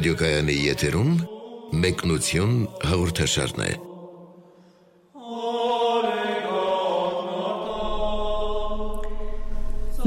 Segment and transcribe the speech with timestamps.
[0.00, 1.08] Ռադիոկայանի եթերում
[1.76, 2.52] մեկնություն
[2.88, 3.72] հաղորդաշարն է։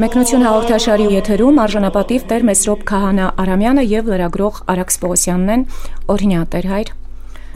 [0.02, 5.68] Մեկնություն հաղորդաշարի եթերում արժանապատիվ Տեր Մեսրոպ Քահանա Արամյանը եւ լրագրող Արաքս Պողոսյանն են
[6.16, 6.92] օրհնյա Տեր հայր։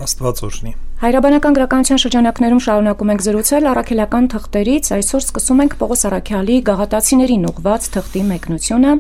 [0.06, 6.62] Աստված օրհնի։ Հայրաբանական գրականության շրջանակներում շարունակում ենք զրուցել առաքելական թղթերից, այսօր սկսում ենք Պողոս Արաքյալի
[6.70, 8.94] գաղատացիներին ուղված թղթի մեկնությունը։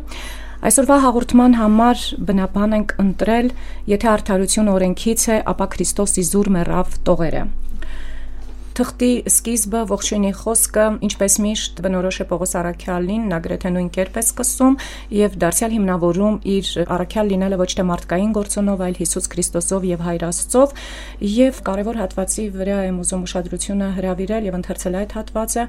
[0.57, 3.49] Այսօրվա հաղորդման համար բնաբան ենք ընտրել,
[3.93, 7.43] եթե արդարություն օրենքից է, ապա Քրիստոսի զուր մեռավ տողերը։
[8.77, 14.23] Թղթի սկիզբը ողջույնի խոսքը, ինչպես միշտ բնորոշ է Պողոս Արաքյալին, նա գրեթե նույն կերպ է
[14.25, 14.75] սկսում
[15.17, 20.27] եւ դարձյալ հիմնավորում իր Արաքյալ լինելը ոչ թե մարդկային գործոնով, այլ Հիսուս Քրիստոսով եւ Հայր
[20.29, 20.75] Աստծով
[21.37, 25.65] եւ կարեւոր հատվածի վրա եմ ուզում ուշադրությունը հրավիրել եւ ընթերցել այդ հատվածը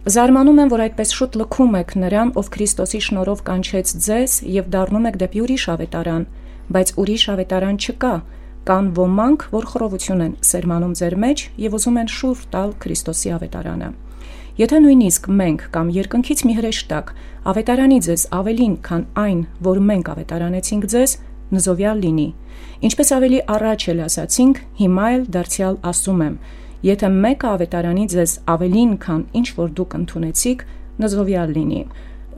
[0.00, 5.08] Զարմանում եմ, որ այդպես շուտ լքում եք նրան, ով Քրիստոսի շնորհով կանչեց ձեզ եւ դառնում
[5.10, 6.22] եք դեպի ուրիշ ավետարան,
[6.72, 8.12] բայց ուրիշ ավետարան չկա։
[8.70, 13.90] Կան ոմանք, որ խռովություն են սերմանում ձեր մեջ եւ ուզում են շուր տալ Քրիստոսի ավետարանը։
[14.60, 17.12] Եթե նույնիսկ մենք կամ երկնքից մի հրեշտակ
[17.50, 21.12] ավետարանի ձեզ ավելին, քան այն, որ մենք ավետարանեցինք ձեզ,
[21.50, 22.28] նզովյալ լինի։
[22.88, 26.34] Ինչպես ավելի առաջ էլ ասացինք, հիմա էլ դարձյալ ասում եմ,
[26.86, 30.64] եթե մեկը ավետարանի ձեզ ավելին, քան ինչ որ դուք ընդունեցիք,
[31.00, 31.82] նզովյալ լինի։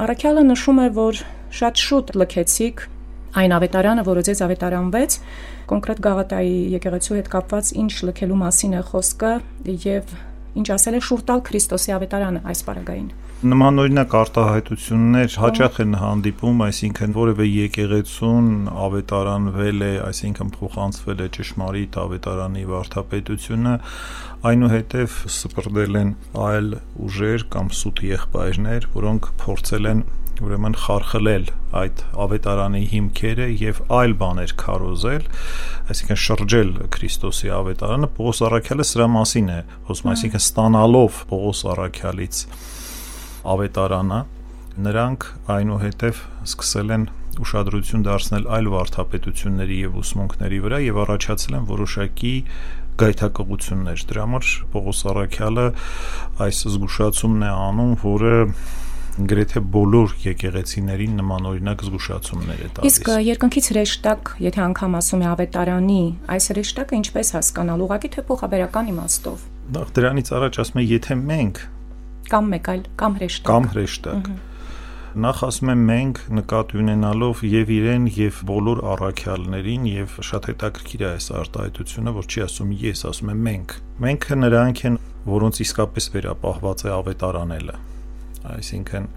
[0.03, 1.21] Առաքյալը նշում է, որ
[1.53, 2.85] շատ շուտ լքեցիք
[3.33, 5.15] այն ավետարանը, որը ձեզ ավետարանվեց,
[5.73, 9.33] կոնկրետ Գաղատայի եկեղեցու հետ կապված ինչ լքելու մասին է խոսքը
[9.87, 10.17] եւ
[10.63, 13.09] ինչ ասել է շուրտալ Քրիստոսի ավետարանը այս պարագային
[13.43, 18.51] նմանօրինակ արտահայտություններ հաճախ են հանդիպում, այսինքն որևէ եկեղեցուն
[18.85, 23.75] ավետարանվել է, այսինքն փոխանցվել է ճշմարիտ ավետարանի վարդապետությունը,
[24.53, 26.15] այնուհետև սպրդել են
[26.47, 26.69] այլ
[27.09, 30.05] ուժեր կամ սուտ եղբայրներ, որոնք փորձել են
[30.43, 31.51] ուրեմն խարխլել
[31.83, 35.27] այդ ավետարանի հիմքերը եւ այլ բաներ քարոզել,
[35.93, 39.59] այսինքն շրջել Քրիստոսի ավետարանը, Պողոս Արաքյալը սրա մասին է,
[39.89, 42.41] խոսում, այսինքն ստանալով Պողոս Արաքյալից
[43.53, 44.21] ավետարանը,
[44.87, 47.09] նրանք այնուհետև սկսել են
[47.43, 52.35] ուշադրություն դարձնել այլ վարդապետությունների եւ ուսմունքների վրա եւ առաջացել են որոշակի
[53.03, 55.67] գայթակղություններ։ Դրա համար Պողոս Արաքյալը
[56.45, 58.35] այս զգուշացումն է անում, որը
[59.13, 66.03] գրեթե բոլոր եկեղեցիներին նմանօրինակ զգուշացումներ է տալիս։ Իսկ երկնքից հրեշտակ, եթե անգամ ասում է ավետարանի,
[66.33, 69.45] այս հրեշտակը ինչպես հասկանալ, ուղղակի թե փոխաբերական իմաստով։
[69.77, 71.61] Նախ դրանից առաջ ասում եմ, եթե մենք
[72.31, 74.33] կամ մեկ այլ կամ հրեշտակ կամ հրեշտակ
[75.13, 81.09] նախ ասում եմ մենք նկատի ունենալով եւ իրեն եւ բոլոր առաքյալներին եւ շատ հետաքրքիր է
[81.11, 83.75] այս արտահայտությունը որ չի ասում ես ասում եմ մենք
[84.07, 84.97] մենքը նրանք են
[85.29, 87.77] որոնց իսկապես վերապահված է ավետարանելը
[88.57, 89.11] այսինքն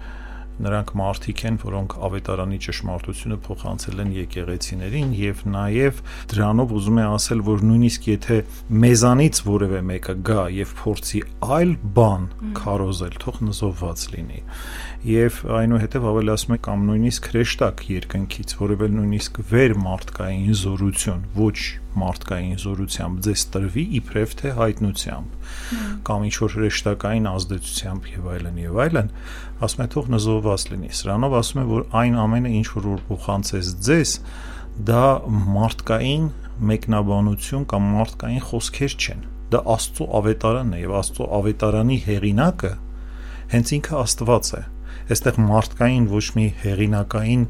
[0.64, 6.00] նրանք մարդիկ են, որոնք ավետարանի ճշմարտությունը փոխանցել են եկեղեցիներին եւ նաեւ
[6.32, 8.38] դրանով ուզում է ասել, որ նույնիսկ եթե
[8.86, 11.22] մեզանից որևէ մեկը գա եւ փորձի
[11.56, 14.42] այլ բան քարոզել, թող նզովված լինի
[15.06, 21.58] եւ այնուհետեւ ավելացում է կամ նույնիսկ հրեշտակ երկնքից, որևէ նույնիսկ վեր մարդկային զորություն, ոչ
[21.96, 25.54] մարդկային զորությամբ ձեզ տրվի իբրև թե հայտնությամբ
[26.08, 29.10] կամ ինչ որ հրեշտակային ազդեցությամբ եւ այլն եւ այլն
[29.66, 33.72] ասում է թող նզովված լինի սրանով ասում է որ այն ամենը ինչ որ որ փոխանցես
[33.86, 34.14] ձեզ
[34.90, 35.06] դա
[35.56, 36.28] մարդկային
[36.66, 42.72] մեկնաբանություն կամ մարդկային խոսքեր չեն դա Աստծո ավետարանն է եւ Աստծո ավետարանի հեղինակը
[43.52, 44.62] հենց ինքը Աստված է
[45.06, 47.42] այստեղ մարդկային ոչ մի հեղինակային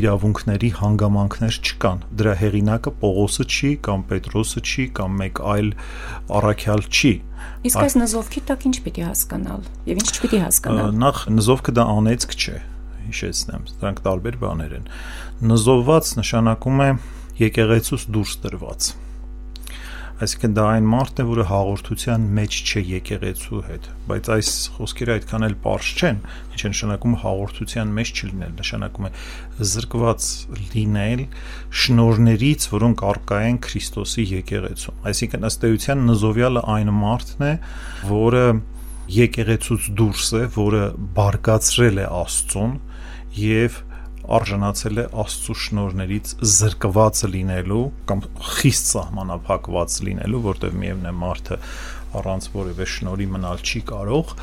[0.00, 5.70] իրավունքների հանգամանքներ չկան։ Դրա հեղինակը Պողոսը չի կամ Պետրոսը չի կամ մեկ այլ
[6.38, 7.12] առաքյալ չի։
[7.70, 12.36] Իսկ այս նզովքի տակ ինչ պիտի հասկանալ եւ ինչ չպիտի հասկանալ։ Նախ նզովքը դա անեծք
[12.38, 12.56] չէ,
[13.10, 14.90] հիշեցնեմ, դրանք տարբեր բաներ են։
[15.50, 16.90] Նզովված նշանակում է
[17.40, 18.92] եկեղեցուց դուրս տրված
[20.20, 25.46] Այսինքն դա այն մարդն է, որը հաղորդության մեջ չէ եկեղեցու հետ, բայց այս խոսքերը այդքան
[25.46, 26.18] էլ པարզ չեն,
[26.50, 29.12] ինչ է նշանակում հաղորդության մեջ չլինել, նշանակում է
[29.70, 30.28] զրկված
[30.74, 31.24] լինել
[31.80, 37.52] շնորներից, որոնք արկա են Քրիստոսի եկեղեցում։ Այսինքն ըստ էության նզովյալը այն մարդն է,
[38.12, 38.44] որը
[39.10, 40.82] եկեղեցուց դուրս է, որը
[41.16, 42.76] բարգացրել է Աստծուն
[43.40, 43.80] եւ
[44.36, 51.58] արժանացել է Աստծո շնորներից զրկված լինելու կամ խիստ սահմանափակված լինելու, որտեղ միևն է մարդը
[52.20, 54.34] առանց որևէ շնորի մնալ չի կարող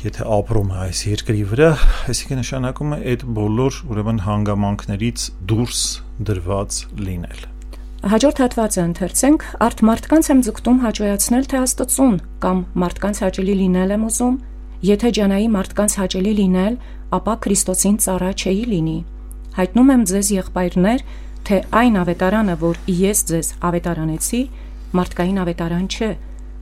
[0.00, 1.70] եթե ապրում է այս երկրի վրա,
[2.08, 5.80] այսինքն նշանակում է այդ բոլոր ուրեմն հանգամանքներից դուրս
[6.30, 6.78] դրված
[7.10, 7.42] լինել։
[8.00, 9.42] Հաջորդ հատվածը ընթերցենք.
[9.60, 14.38] «Արդ մարդկանց եմ ձգտում հաջողացնել թե Աստծուն կամ մարդկանց հաճելի լինել եմ ուզում,
[14.88, 16.78] եթե ջանայի մարդկանց հաճելի լինել,
[17.16, 18.98] ապա Քրիստոսին ծառա չէի լինի։
[19.56, 21.04] Հայտնում եմ ձեզ եղբայրներ,
[21.46, 24.42] թե այն ավետարանը, որ ես ձեզ ավետարանեցի,
[25.00, 26.10] մարդկային ավետարան չէ,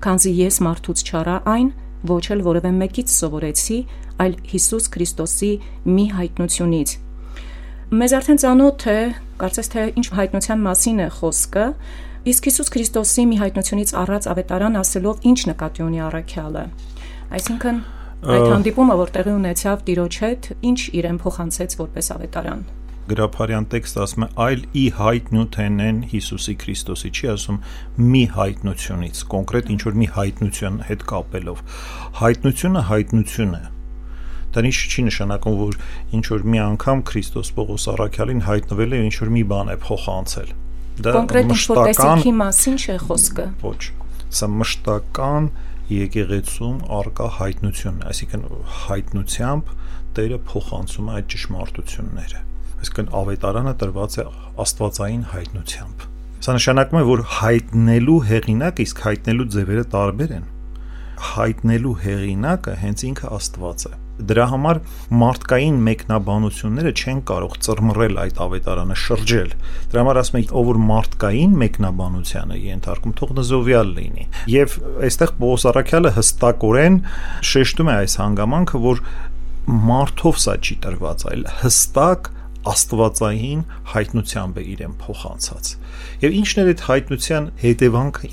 [0.04, 1.68] քանզի ես մարդուց չարա այն,
[2.08, 3.78] ոչ էլ որևէ մեկից սովորեցի,
[4.22, 5.52] այլ Հիսուս Քրիստոսի
[5.88, 6.94] մի հայտնությունից։
[7.98, 8.98] Մեզ արդեն ծանոթ է,
[9.42, 11.66] կարծես թե ինչ հայտնության մասին է խոսքը,
[12.28, 16.64] իսկ Հիսուս Քրիստոսի մի հայտնությունից առած ավետարան ասելով ինչ նկատի ունի առաքյալը։
[17.38, 17.80] Այսինքն
[18.18, 22.66] այդ հանդիպումը, որ տեղի ունեցավ Տիրոջ հետ, ինչ իրեն փոխանցեց որպես ավետարան
[23.08, 27.60] գրափարյան տեքստը ասում է այլ ի հայտնութենեն Հիսուսի Քրիստոսի չի ասում
[28.04, 31.62] մի հայտնությունից կոնկրետ ինչ որ մի հայտնություն հետ կապելով
[32.18, 33.62] հայտնությունը հայտնություն է
[34.58, 35.78] դա ինչ չի նշանակում որ
[36.18, 40.52] ինչ որ մի անգամ Քրիստոս Պողոս Արաքյալին հայտնվել է ինչ որ մի բան է փոխանցել
[41.06, 43.80] դա կոնկրետ ինչ որ տեսիքի մասին չէ խոսքը ոչ
[44.38, 45.50] սա մշտական
[45.94, 48.44] եկեղեցում արկա հայտնությունն է այսինքն
[48.82, 49.72] հայտնությամբ
[50.18, 52.44] Տերը փոխանցում է այդ ճշմարտությունները
[52.78, 54.24] այսինքն ավետարանը տրված է
[54.64, 56.04] աստվածային հայտնությամբ։
[56.46, 60.44] Սա նշանակում է, որ հայտնելու հեղինակը իսկ հայտնելու ձևերը տարբեր են։
[61.28, 64.78] Հայտնելու հեղինակը հենց ինքը Աստված է։ Դրա համար
[65.20, 69.52] մարդկային մեկնաբանությունները չեն կարող ծռմռել այդ ավետարանը, շրջել։
[69.92, 74.74] Դրա համար ասում ենք, ով որ մարդկային մեկնաբանությանը ենթարկում, թող նզովյալ լինի։ Եվ
[75.08, 76.98] այստեղ Պողոս Արաքյալը հստակորեն
[77.52, 79.04] շեշտում է այս հանգամանքը, որ
[79.68, 82.30] մարդով սա չի տրված, այլ հստակ
[82.68, 83.62] աստվածային
[83.92, 85.70] հայտնությամբ է իրեն փոխանցած։
[86.24, 88.30] Եվ ինչն էր այդ հայտնության հետևանքը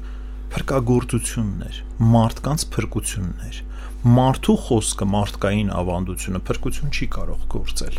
[0.55, 1.79] փրկagorցություններ,
[2.15, 3.61] մարդկանց փրկություններ։
[4.05, 7.95] Մարդու խոսքը, մարդկային ավանդությունը փրկություն չի կարող գործել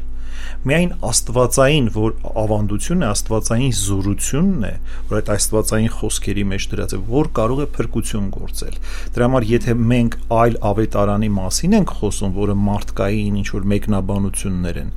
[0.67, 4.73] միայն աստվածային, որ ավանդությունն է, աստվածային զորությունն է,
[5.11, 8.81] որ այդ աստվածային խոսքերի մեջ դրած է, որ կարող է փրկություն գործել։
[9.17, 14.93] Դրա համար եթե մենք այլ ավետարանի մասին ենք խոսում, որը մարդկային ինչ որ մեկնաբանություններ են,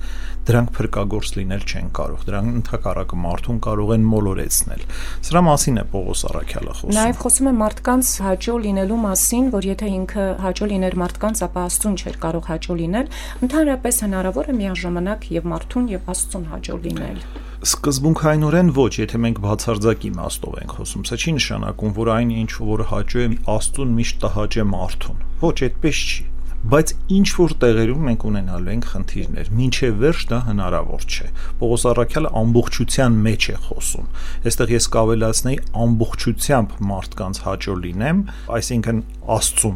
[0.49, 4.83] դրանք փրկagorց լինել չեն կարող։ Դրանք ընդհակառակը մարդուն կարող են մոլորեցնել։
[5.27, 9.91] Սրա մասին է Պողոս Արաքյալը խոսում։ Նաև խոսում է մարդկանց հաճո լինելու մասին, որ եթե
[9.99, 13.11] ինքը հաճո լիներ մարդկանց, ապա Աստծուն չէր կարող հաճո լինել,
[13.45, 17.21] ընդհանրապես հնարավոր է միաժամանակ եւ մարդուն եւ Աստծուն հաճո լինել։
[17.69, 22.83] Սկզբունքայինորեն ոչ, եթե մենք բացարձակ իմաստով ենք խոսում, սա չի նշանակում, որ այն ինչ որ
[22.93, 23.29] հաճո է
[23.59, 26.27] Աստծուն միշտ տհաճ է մարդուն։ Ոչ, այդպես չի
[26.59, 31.27] բայց ինչ որ տեղերում մենք ունենալու ենք խնդիրներ։ Մինչև վերջ դա հնարավոր չէ։
[31.59, 34.09] Պողոս Արաքյալը ամբողջության մեջ է խոսում։
[34.49, 38.19] Այստեղ ես կավելացնեի ամբողջությամբ մարդկանց հաճո լինեմ,
[38.59, 39.75] այսինքն Աստծուն,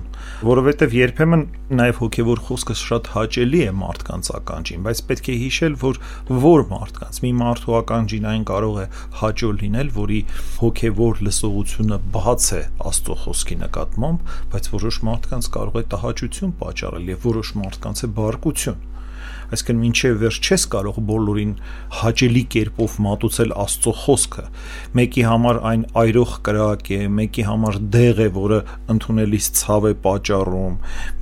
[0.49, 1.41] որովհետև երբեմն
[1.77, 5.99] նաև հոգևոր խոսքը շատ հաճելի է մարդկանց ականջին, բայց պետք է հիշել, որ
[6.43, 8.85] որ մարդկանց մի մարդու ականջին այն կարող է
[9.19, 10.21] հաճո լինել, որի
[10.63, 17.25] հոգևոր լսողությունը բաց է Աստծո խոսքի նկատմամբ, բայց որոշ մարդկանց կարող է տհաճություն պատճառել եւ
[17.27, 18.79] որոշ մարդկանց է բարկություն
[19.53, 21.51] այսինքն մինչև վերջ չես կարող բոլորին
[21.99, 24.45] հաճելի կերպով մատուցել Աստծո խոսքը։
[24.97, 28.59] Մեկի համար այն այրող կրակ է, մեկի համար դեղ է, որը
[28.93, 30.77] ընդունելիս ցավ է պատճառում,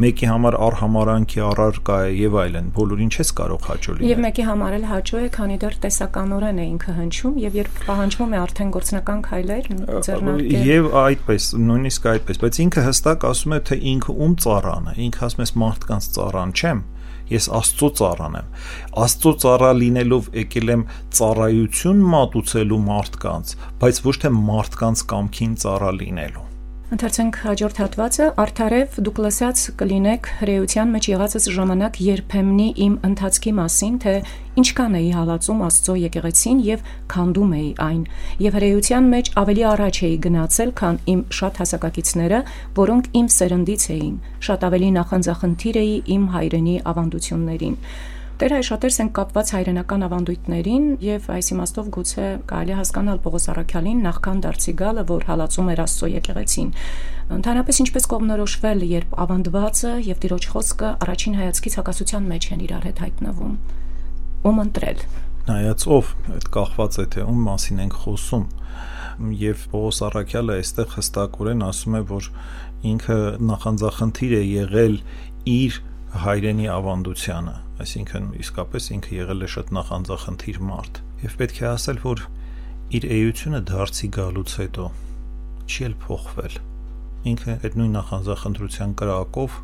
[0.06, 4.78] մեկի համար արհամարանքի առարկա է եւ այլն։ Բոլորին չես կարող հաճո լինել։ Եվ մեկի համար
[4.78, 9.22] էլ հաճո է, քանի դեռ տեսականորեն է ինքը հնչում եւ երբ պահանջվում է արդեն գործնական
[9.28, 9.70] քայլեր
[10.08, 14.96] ձեռնարկել։ Եվ այդպես, նույնիսկ այդպես, բայց ինքը հստակ ասում է, թե ինքը ում ծառան է։
[15.08, 16.84] Ինքը ասում է մարդկանց ծառան չեմ
[17.32, 18.54] ես Աստծո ծառան եմ։
[19.06, 20.86] Աստծո ծառա լինելով եկել եմ
[21.18, 26.51] ծառայություն մատուցելու մարդկանց, բայց ոչ թե մարդկանց կամքին ծառա լինելու։
[26.92, 33.96] Ընթերցենք հաջորդ հատվածը արդարև դուք լսած կլինեք հրեության մեջ եղածս ժամանակ երբեմնի իմ ընթացքի մասին
[34.04, 34.16] թե
[34.60, 36.84] ինչքան էի հալածում Աստծո եկեղեցին եւ
[37.16, 38.04] քանդում էի այն
[38.44, 42.46] եւ հրեության մեջ ավելի առաջ էի գնացել քան իմ շատ հասակակիցները
[42.82, 44.16] որոնք իմ սերնդից էին
[44.52, 47.80] շատ ավելի նախանձախնդիր էի իմ հայրենի ավանդություններին
[48.42, 54.40] Տեր այշատերս են կապված հայրենական ավանդույթներին եւ այս իմաստով գուցե կարելի հասկանալ Պողոս Արաքյալին նախքան
[54.46, 56.72] դարձի գալը, որ հալածում էր Աստծո եկեղեցին։
[57.38, 63.04] Ընդհանրապես ինչպես կողմնորոշվել, երբ ավանդվածը եւ Տիրոջ խոսքը առաջին հայացքից հակասության մեջ են իրար հետ
[63.06, 63.54] հայտնվում։
[64.42, 65.06] Ում ընտրել։
[65.52, 68.46] Նայած ով այդ կախված է թե ում մասին ենք խոսում
[69.38, 72.30] եւ Պողոս Արաքյալը այստեղ հստակորեն ասում է, որ
[72.90, 73.18] ինքը
[73.52, 74.96] նախանձախնդիր է եղել
[75.62, 75.82] իր
[76.12, 82.24] հայրենի ավանդությանը, այսինքն իսկապես ինքը եղել է շատ նախանձախնդիր մարդ։ Եվ պետք է ասել, որ
[82.92, 84.88] իր էությունը դարձի գալուց հետո
[85.72, 86.58] չի էլ փոխվել։
[87.32, 89.58] Ինքը այդ նույն նախանձախնդրության կրակով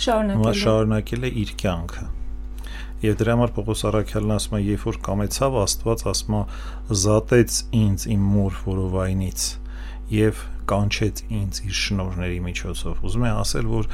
[0.00, 2.06] շարունակել է շարունակել է իր կյանքը։
[3.00, 6.42] Եվ դրա համար Պողոս Արաքյալն ասում է, երբ որ կամեցավ Աստված ասում է
[7.00, 9.46] զատեց ինձ իմ մոր որովայնից
[10.10, 13.90] եւ կանչեց ինձ իր շնորհների միջոցով։ Ուզում եմ ասել, որ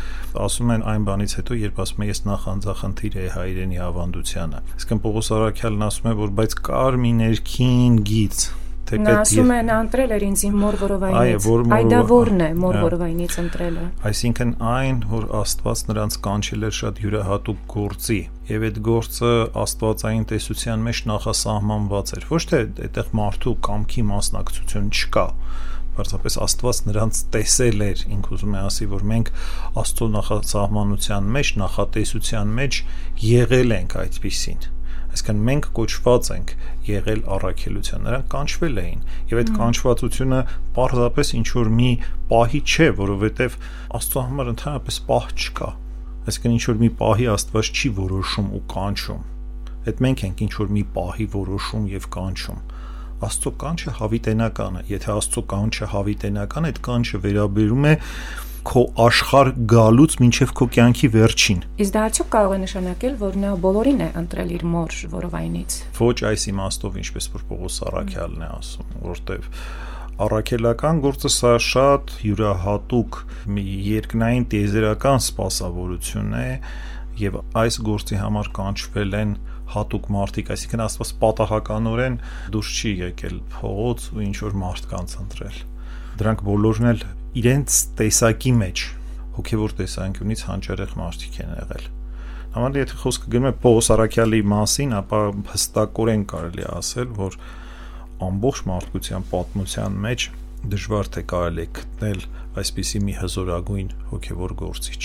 [0.47, 5.03] ասում են այն բանից հետո, երբ ասում եմ ես նախ անձախնդիր է հայրենի ավանդությանը։ Իսկն
[5.07, 8.47] Պողոս Արաքյալն ասում է, որ բայց կար մի ներքին գից,
[8.87, 13.35] Նա ասում է նա ընտրել էր ինձ մոր որովայնից։ Այ դա որն է մոր որովայնից
[13.43, 18.21] ընտրելը։ Այսինքն այն, որ Աստված նրանց կանչել էր շատ յուրահատուկ գործի,
[18.53, 19.33] եւ այդ գործը
[19.67, 25.27] Աստվածային տեսության մեջ նախասահմանված էր։ Ոչ թե այդտեղ մարդու կամքի մասնակցություն չկա,
[25.97, 29.35] Պարզապես Աստված նրանց տեսել էր, ինք ուզում է ասի, որ մենք
[29.83, 32.81] Աստծո նախասահմանության մեջ, նախատեսության մեջ
[33.27, 34.67] եղել ենք այդպիսին
[35.17, 36.51] այսինքն մենք կոչված ենք
[36.87, 40.41] եղել առաքելության նրանք կանչվել էին եւ այդ կանչվածությունը
[40.77, 41.91] պարզապես ինչ որ մի
[42.33, 43.57] պահի չէ որովհետեւ
[43.99, 45.71] աստծո համար ընդհանրապես պահ չկա
[46.27, 49.25] այսինքն ինչ որ մի պահի աստված չի որոշում ու կանչում
[49.87, 52.61] այդ մենք ենք ինչ որ մի պահի որոշում եւ կանչում
[53.25, 57.95] Աստծո կանչը հավիտենական է։ Եթե Աստծո կանչը հավիտենական է, այդ կանչը վերաբերում է
[58.67, 63.53] քո աշխարհ գալուց մինչև քո կյանքի վերջին։ Իսկ դա արդյոք կարող է նշանակել, որ նա
[63.63, 68.97] բոլորին է ընտրել իր մոր որովայնից։ Ոչ այս իմաստով, ինչպես որ Պողոս Արաքյալն է ասում,
[69.07, 69.51] որտեվ
[70.27, 73.17] առաքելական գործը սա շատ յուրահատուկ
[73.53, 76.49] մի երկնային տեզերական սպասավորություն է
[77.21, 79.35] եւ այս գործի համար կանչվել են
[79.75, 82.19] հատուկ մարդիկ, այսինքն Աստված պատահականորեն
[82.55, 85.59] դուրս չի եկել փողոց ու ինչ որ մարդկանց ընտրել։
[86.23, 87.05] Դրանք բոլորն էլ
[87.37, 88.87] իրենց տեսակի մեջ
[89.37, 91.87] հոգևոր տեսանկյունից հանճարեղ մարդիկ են եղել։
[92.57, 95.19] Համարը եթե խոսքը գնում է Պողոս Արաքյալի մասին, ապա
[95.51, 97.37] հստակորեն կարելի ասել, որ
[98.27, 100.27] ամբողջ մարդկության պատմության մեջ
[100.73, 102.25] դժվար թե կարելի գտնել
[102.63, 105.03] այսպիսի մի հզորագույն հոգևոր գործիչ։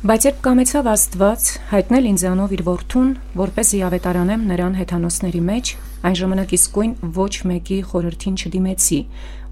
[0.00, 5.72] Բայց երբ կամեցավ Աստված հայտնել ինձանով իր որդուն, որպեսզի ավետարանեմ նրան հեթանոսների մեջ,
[6.08, 9.00] այն ժամանակ իսկույն ոչ մեկի խորհրդին չդիմեցի,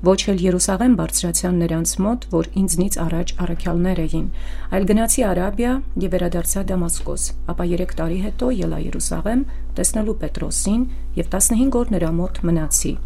[0.08, 1.60] ոչ էլ Երուսաղեմ բարձրացան
[2.06, 4.26] մոտ, որ ինձնից առաջ առաքյալներ էին,
[4.72, 5.72] այլ գնացի Արաբիա
[6.08, 9.44] եւ վերադարձա Դամասկոս, ապա 3 տարի հետո ելա Երուսաղեմ
[9.76, 10.82] տեսնելու Պետրոսին
[11.20, 12.96] եւ 15 օր նրա մոտ մնացի։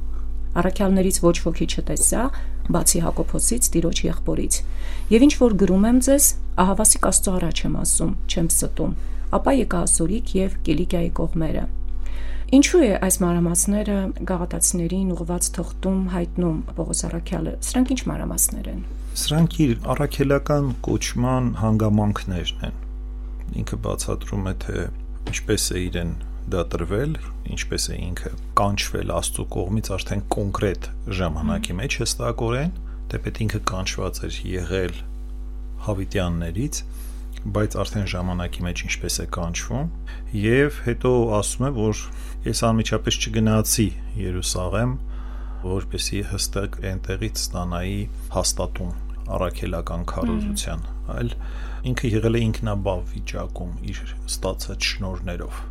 [0.62, 2.22] Առաքյալներից ոչ ոքի չտեսա,
[2.70, 4.58] բացի Հակոբոսից, Տիրոջ եղբորից։
[5.12, 6.26] Եվ ինչ որ գրում եմ ձեզ,
[6.62, 8.92] ահավասիկ Աստծո առաջ եմ ասում, չեմ ստում։
[9.32, 11.64] Ապա եկա Ասորիկ եւ Կիլիկիայի կողմերը։
[12.52, 13.94] Ինչու է այս մանրամասները
[14.28, 18.82] գաղատացիներին ուղված թղթում հայտնում Պողոս Արաքյալը։ Սրանք ինչ մանրամասներ են։
[19.22, 22.76] Սրանք իր առաքելական կոչման հանգամանքներն են։
[23.62, 24.84] Ինքը բացատրում է թե
[25.32, 26.12] ինչպես է իրեն
[26.50, 27.12] դա տրվել,
[27.54, 30.88] ինչպես է ինքը կանչվել Աստծո կողմից արդեն կոնկրետ
[31.20, 32.74] ժամանակի մեջ հստակորեն,
[33.12, 34.98] թեպետ ինքը կանչված էր եղել
[35.86, 36.82] հավիտյաններից,
[37.42, 39.88] բայց արդեն ժամանակի մեջ ինչպես է կանչվում
[40.38, 42.02] եւ հետո ասում է որ
[42.46, 43.86] ես անմիջապես չգնացի
[44.22, 44.92] Երուսաղեմ
[45.62, 47.98] որպեսի հստակ այնտեղից ստանայի
[48.36, 48.94] հաստատում
[49.38, 51.34] առաքելական քարոզության այլ
[51.92, 55.62] ինքը եղել է ինքնաբավ վիճակում իր ստացած շնորներով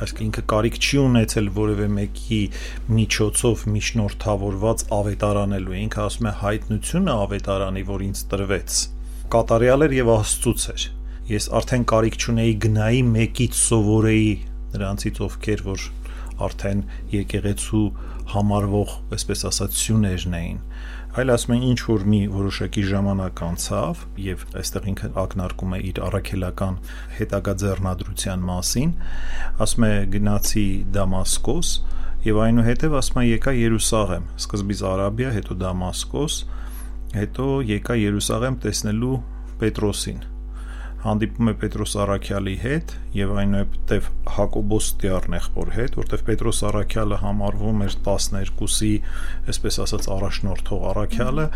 [0.00, 2.40] այսինքն ինքը կարիք չի ունեցել որևէ մեկի
[3.00, 8.78] միջոցով միջնորդավորված ավետարանելու ինքը ասում է հայտնությունը ավետարանի որ ինձ տրվեց
[9.34, 10.86] կատարյալ էր եւ աստծուց էր
[11.30, 14.30] ես արդեն կարիք չունեի գնայի մեկից սովորեի
[14.74, 15.84] նրանցից ովքեր որ
[16.40, 16.80] արդեն
[17.12, 17.84] եկեղեցու
[18.30, 20.58] համարվող, այսպես ասած, սյուներն էին
[21.10, 25.98] այլ ասում են ինչ որ մի որոշակի ժամանակ անցավ եւ այստեղ ինքը ակնարկում է իր
[26.06, 26.76] առաքելական
[27.16, 28.92] հետագա ձեռնադրության մասին
[29.66, 31.72] ասում է գնացի Դամասկոս
[32.30, 36.42] եւ այնուհետեւ ասում է եկա Երուսաղեմ սկզբից Արաբիա հետո Դամասկոս
[37.18, 39.16] հետո եկա Երուսաղեմ տեսնելու
[39.64, 40.22] Պետրոսին
[41.00, 47.96] հանդիպում է Պետրոս Արաքյալի հետ եւ այնուհետեւ Հակոբոս Տիառնեղբոր հետ, որտեղ Պետրոս Արաքյալը համարվում էր
[48.08, 48.90] 12-ի,
[49.52, 51.46] այսպես ասած, առաջնորդող Արաքյալը,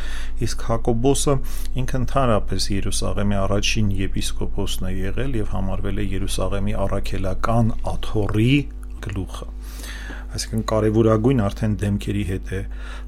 [0.49, 1.37] իսկ Հակոբոսը
[1.85, 8.53] ինքը ընդհանրապես Երուսաղեմի առաջին եպիսկոպոսն է եղել եւ համարվել է Երուսաղեմի առաքելական աթոռի
[9.05, 9.51] գլուխը
[10.35, 12.61] այսինքն կարևորագույն արդեն դեմքերի հետ է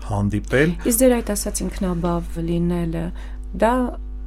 [0.06, 3.04] հանդիպել։ Իսկ ձեր այդ ասած ինքնաբավ լինելը
[3.62, 3.72] դա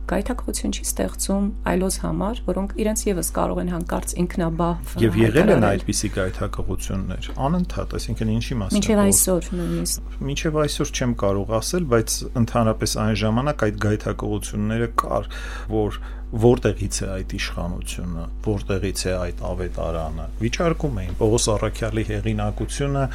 [0.09, 5.65] գայթակղություն չի ստեղծում այլոց համար, որոնք իրենց եւս կարող են հանկարծ ինքնաբավ եւ եղել են
[5.69, 12.15] այդպիսի գայթակղություններ անընդհատ, այսինքն ինչի մասին։ Մինչեւ այսօր նույնիսկ։ Մինչեւ այսօր չեմ կարող ասել, բայց
[12.43, 15.29] ընդհանրապես այն ժամանակ այդ գայթակղությունները կար,
[15.69, 23.05] որ որտեղից է այդ իշխանությունը, որտեղից է այդ ավետարանը։ Վիճարկում էին Պողոս Առաքյալի հեղինակությունը,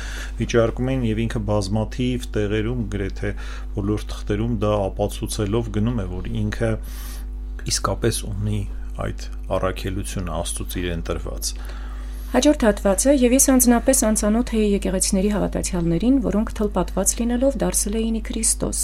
[0.40, 3.30] վիճարկում էին եւ ինքը բազմաթիվ տեղերում գրեթե
[3.76, 6.72] բոլոր թղթերում դա ապացուցելով գնում է, որ ինքը
[7.70, 8.60] իսկապես ունի
[9.04, 11.54] այդ առաքելությունը Աստծուց իրեն տրված։
[12.34, 18.80] Հաջորդ հատվածը եւ ես անձնապես անցանոթ էի եկեղեցիների հավատացյալներին, որոնք թլպատված լինելով դարձել էին Քրիստոս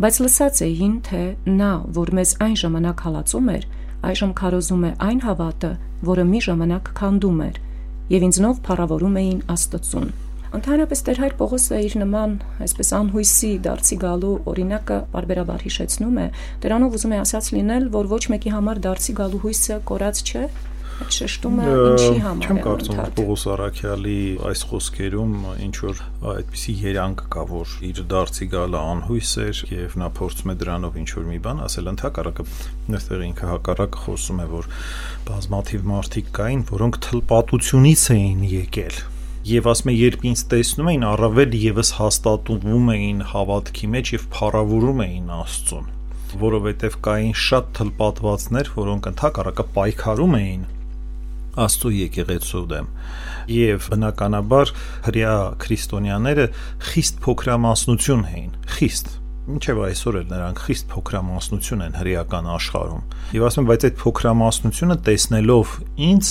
[0.00, 3.64] Բայց լսած էին, թե նա, որ մեզ այն ժամանակ հալածում էր,
[4.08, 5.70] այժմ քարոզում է այն հավատը,
[6.08, 7.58] որը մի ժամանակ քանդում էր,
[8.14, 10.08] եւ ինձնով փառավորում էին Աստծուն։
[10.56, 12.32] Ընդհանրապես Տեր հայր Պողոսը իր նման
[12.64, 16.26] այսպես անհույսի դարձի գալու օրինակը բարբերաբար հիշեցնում է,
[16.64, 20.44] դրանով ուզում է ասած լինել, որ ոչ մեկի համար դարձի գալու հույսը կորած չէ,
[21.00, 24.16] այդ շեշտումը ինչի համար է։ Չեմ կարծում, որ Պողոս Արաքյալի
[24.50, 25.34] այս խոսքերում
[25.66, 26.02] ինչ որ
[26.32, 31.08] այդպիսի երանգ կա, որ իր դարձի գալը անհույս էր եւ նա փորձում է դրանով ինչ
[31.16, 32.46] որ մի բան ասել, ընդհակառակը
[33.00, 34.68] այստեղ ինքը հակառակը խոսում է, որ
[35.30, 39.00] բազմաթիվ մարդիկ կային, որոնք թլպատությունից էին եկել
[39.50, 45.00] եւ ասում է երբ ինձ տեսնում էին առավել եւս հաստատվում էին հավատքի մեջ եւ փառավորում
[45.06, 45.88] էին Աստծուն
[46.40, 50.68] որովհետեւ կային շատ թլպատվածներ, որոնք ընդհակառակը պայքարում էին
[51.66, 52.90] Աստծո եկեղեցու դեմ։
[53.54, 54.74] Եվ բնականաբար
[55.06, 55.32] հрья
[55.64, 56.46] քրիստոնյաները
[56.90, 59.16] խիստ փոքրամասնություն էին, խիստ
[59.50, 64.96] մինչև այսօր էլ նրանք խիստ փոքրամասնություն են հրեական աշխարհում։ Եվ ասում եմ, բայց այդ փոքրամասնությունը
[65.08, 65.74] տեսնելով
[66.10, 66.30] ինձ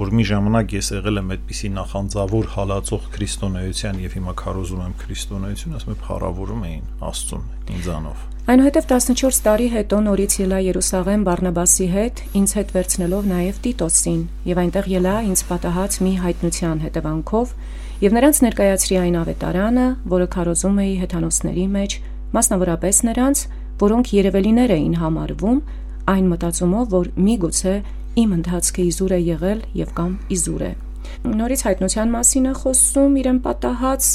[0.00, 5.78] որ մի ժամանակ ես եղել եմ այդպիսի նախանձավոր հալածող քրիստոնեության եւ հիմա քարոզում եմ քրիստոնեություն,
[5.80, 12.22] ասում եմ փառավորում էին Աստծուն ինձանով։ Այնուհետև 14 տարի հետո նորից ելա Երուսաղեմ Բարնաբասի հետ,
[12.40, 17.54] ինձ հետ վերցնելով նաև Տիտոսին, եւ այնտեղ ելա ինձ պատահած մի հայտնության հետևանքով,
[18.02, 21.96] եւ նրանց ներկայացրի այն ավետարանը, որը քարոզում էի հեթանոսների մեջ,
[22.34, 23.46] մասնավորապես նրանց,
[23.86, 25.64] որոնք երևելիներ էին համարվում,
[26.10, 27.80] այն մտածումով, որ միգուցե
[28.18, 30.76] իմ ընթացքը իզուր եղել կամ իզուր է
[31.26, 34.06] նորից հայտնության մասին է խոսում իրեն պատահած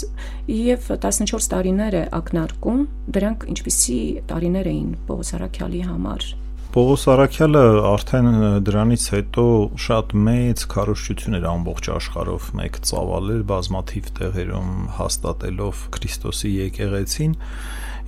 [0.55, 2.81] եւ 14 տարիներ է ակնարկում
[3.17, 3.99] դրանք ինչպիսի
[4.31, 6.27] տարիներ էին Պողոս Արաքյալի համար
[6.75, 8.29] Պողոս Արաքյալը արդեն
[8.67, 9.45] դրանից հետո
[9.85, 17.37] շատ մեծ քարոշչություն էր ամբողջ աշխարհով մեկ ծավալել բազմաթիվ տեղերում հաստատելով Քրիստոսի եկեղեցին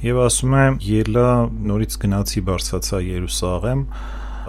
[0.07, 1.29] եւ ասում է ելա
[1.71, 3.85] նորից գնացի բարձացա Երուսաղեմ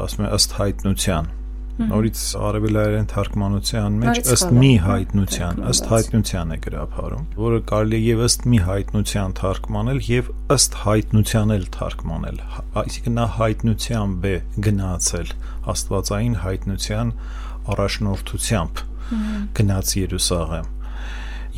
[0.08, 1.36] ասում է ըստ հայտնության
[1.78, 8.22] նորից արևելայերեն թարգմանության մեջ ըստ մի հայտնության ըստ հայտնության է գրափարում որը կարելի է եւ
[8.28, 12.40] ըստ մի հայտնության թարգմանել եւ ըստ հայտնության էլ թարգմանել
[12.82, 14.34] այսինքն նա հայտնությամբ է
[14.68, 15.32] գնացել
[15.74, 17.14] աստվածային հայտնության
[17.74, 18.82] առաջնորդությամբ
[19.58, 20.66] գնաց Երուսաղեմ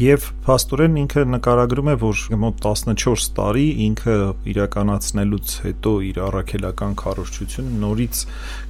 [0.01, 4.15] Եվ փաստորեն ինքը նկարագրում է, որ մոտ 14 տարի ինքը
[4.49, 8.23] իրականացնելուց հետո իր առաքելական քարոշչությունը նորից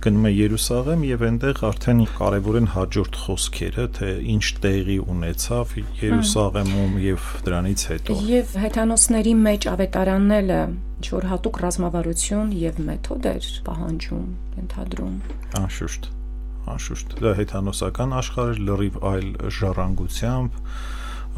[0.07, 7.01] գնում է Երուսաղեմ եւ այնտեղ արդեն կարեւոր են հաջորդ խոսքերը, թե ինչ տեղի ունեցավ Երուսաղեմում
[7.07, 10.63] եւ դրանից հետո։ Եվ հեթանոսների մեջ ավետարանելը
[10.99, 14.27] ինչ որ հատուկ ռազմավարություն եւ մեթոդ էր պահանջում,
[14.67, 15.15] ընդհանրում։
[15.63, 16.17] Անշուշտ
[16.71, 20.59] անշուշտ դա հեթանոսական աշխարհ լրիվ այլ ժառանգությամբ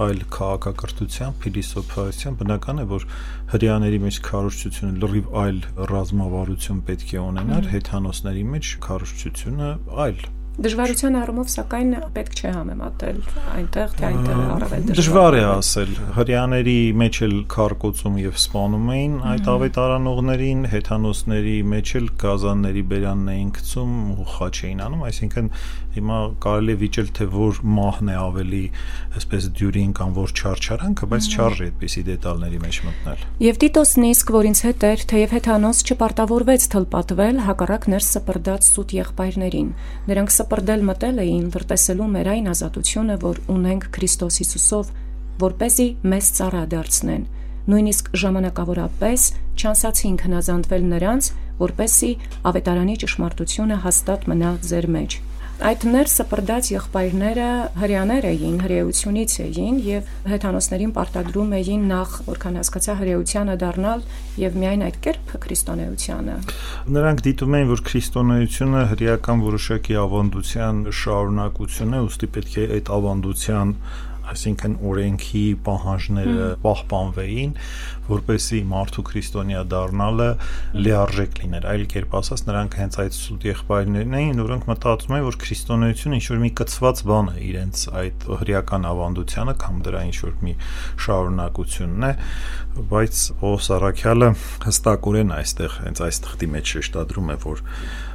[0.00, 3.08] այլ քաղաքակրթության, փիլիսոփայության, բնական է, որ
[3.52, 5.58] հрьяաների մեջ քարոշչությունը լրիվ այլ
[5.92, 9.72] ռազմավարություն պետք է ունենար, հեթանոսների մեջ քարոշչությունը
[10.06, 13.20] այլ Դժվարության առումով սակայն պետք չէ համեմատել
[13.52, 19.14] այնտեղ թե այնտեղ առավել դժվար։ Դժվար է ասել։ Հрьяաների մեջ էլ քարկոցում եւ սպանում էին
[19.32, 25.48] այդ ավետարանողներին, հեթանոսների մեջ էլ գազանների բերանն էին գցում ու խաչ էին անում, այսինքն
[25.92, 28.62] հիմա կարելի է վիճել թե որ մահն է ավելի,
[29.12, 34.48] այսպես դյուրին կամ որ չարչարանքը, բայց չարժի այդպիսի դետալների մեջ մտնել։ Եվ Տիտոսն իսկ որ
[34.52, 39.68] ինձ հետ էր, թեև հեթանոս չպարտավորվեց թլպատվել հակառակ ներս սպրդած սուտ եղբայրներին։
[40.08, 44.90] Նրանք սպրդել մտել էին վրտեսելու մեր այն ազատությունը, որ ունենք Քրիստոս Հիսուսով,
[45.42, 47.24] որ เป զի մեզ ծառա դարձնեն
[47.70, 49.24] նույնիսկ ժամանակավորապես
[49.54, 51.28] չանսացին հնազանդվել նրանց,
[51.62, 52.10] որպեսի
[52.50, 55.18] ավետարանի ճշմարտությունը հաստատ մնա ձեր մեջ։
[55.62, 62.96] Այդ ներ սպրդած եղբայրները հрьяաներ էին, հрьяությունից էին եւ հեթանոսներին պարտադրում էին նախ որքան հասկացա
[63.02, 64.06] հрьяությանը դառնալ
[64.42, 66.36] եւ միայն այդ կերպ քրիստոնեությանը։
[66.96, 73.76] Նրանք դիտում էին, որ քրիստոնեությունը հрьяական որոշակի ավանդության շարունակությունն է, ուստի պետք է այդ ավանդության
[74.32, 77.52] այսինքն օրենքի պահանջները պահպանվեին,
[78.08, 80.28] որպեսի մարդու քրիստոնյա դառնալը
[80.82, 85.38] լիարժեք լիներ։ Այլ կերպ ասած, նրանք հենց այդ սուտ եղբայրներն էին, որոնք մտածում էին, որ
[85.42, 90.34] քրիստոնեությունը ինչ որ մի կծված բան է իրենց այդ հրեական ավանդությանը կամ դրա ինչ որ
[90.42, 90.54] մի
[91.06, 92.12] շարունակությունն է,
[92.92, 94.28] բայց Օսարաքյալը
[94.66, 97.64] հստակորեն այստեղ հենց այս թղթի մեջ շեշտադրում է, որ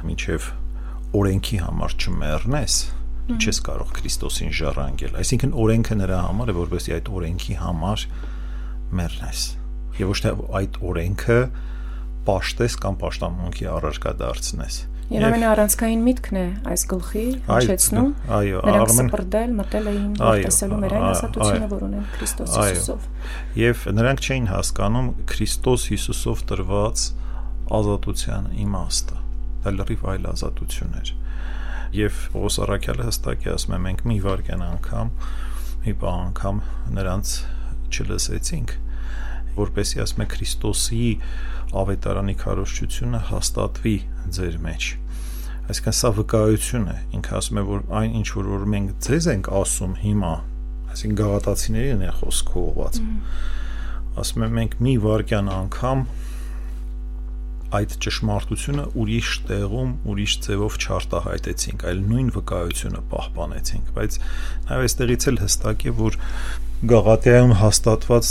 [0.08, 0.48] մինչև
[1.18, 2.74] օրենքի համար չմեռնես,
[3.28, 8.04] դու չես կարող Քրիստոսին ժառանգել։ Այսինքն օրենքը նրա համար է, որովհետեւ այդ օրենքի համար
[8.98, 9.42] մեռնես։
[9.98, 11.40] Եվ ոչ թե այդ օրենքը
[12.28, 19.54] պաշտես կամ պաշտամունքի առարկա դարձնես։ Եվ ամենաառանցքային միտքն է այս գլխի հնչեցնում։ Այո, Նրանք սպրդել,
[19.56, 23.06] մտել էին տեսելու մեր այն ազատությունը, որ ունեն Քրիստոս Հիսուսով։
[23.62, 27.06] Եվ նրանք չէին հասկանում Քրիստոս Հիսուսով տրված
[27.78, 29.18] ազատության իմաստը։
[29.64, 31.14] Դա լրիվ այլ ազատություն էր։
[31.96, 35.12] Եվ Պողոս Արաքյալը հստակ է ասում է մենք մի վարքան անգամ,
[35.86, 36.60] մի բան անգամ
[36.98, 37.32] նրանց
[37.88, 38.74] չլսեցինք
[39.58, 41.04] որպեսի ասում է Քրիստոսի
[41.78, 43.94] ավետարանի քարոշչությունը հաստատվի
[44.36, 44.88] ձեր մեջ
[45.68, 49.50] այսինքն սա վկայություն է ինքը ասում է որ այն ինչ որ որ մենք ձեզ ենք
[49.58, 50.32] ասում հիմա
[50.94, 53.00] այսինքն գաղատացիներին է խոսքը ուղված
[54.22, 56.06] ասում է մենք մի վարքյան անգամ
[57.76, 64.18] այդ ճշմարտությունը ուրիշ տեղում, ուրիշ ձևով չարտահայտեցինք, այլ նույն վկայությունը պահպանեցինք, բայց
[64.68, 66.18] նաև այստեղից էլ հստակ է, որ
[66.78, 68.28] Գաղատիայում հաստատված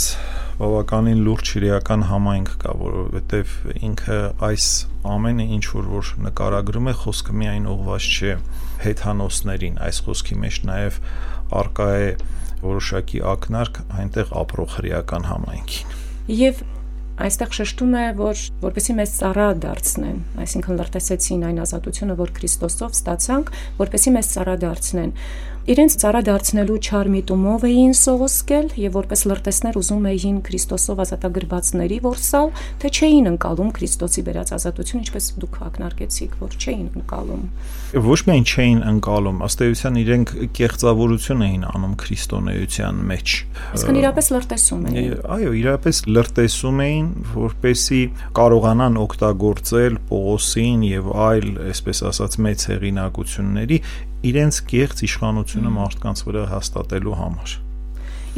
[0.58, 3.50] բավականին լուրջ իրական համայնք կա, որովհետև
[3.88, 4.16] ինքը
[4.48, 4.68] այս
[5.12, 8.32] ամենը ինչ որ որ նկարագրում է, խոսքը միայն ուղված չէ
[8.86, 10.98] հեթանոսներին, այս խոսքի մեջ նաև
[11.60, 12.08] արկա է
[12.64, 15.94] որոշակի ակնարկ այնտեղ ապրող հրեական համայնքին։
[16.38, 16.64] Եվ
[17.18, 23.52] այստեղ շեշտում է, որ որպեսի մեզ ծառա դարձնեն, այսինքն լրտեսեցին այն ազատությունը, որ Քրիստոսով ստացանք,
[23.82, 25.12] որպեսի մեզ ծառա դարձնեն
[25.68, 32.52] իրենց ծառա դարձնելու չար միտումով էին սողոսկել եւ որպես լրտեսներ ուզում էին Քրիստոսով ազատագրվածների որսալ,
[32.80, 37.42] թե չէին ընկալում Քրիստոսի վերած ազատություն, ինչպես դուք ակնարկեցիք, որ չէին ընկալում։
[38.08, 43.36] Ոչ միայն չէին ընկալում, ըստ էության իրենք կեղծավորություն էին անում քրիստոնեության մեջ։
[43.78, 48.02] Իսկն իրապես լրտեսում էին։ Այո, իրապես լրտեսում էին, որպեսի
[48.38, 53.78] կարողանան օգտագործել Պողոսին եւ այլ, այսպես ասած, մեծ հեղինակությունների
[54.26, 57.58] իրենց կեղծ իշխանությունը մարդկանց վրա հաստատելու համար։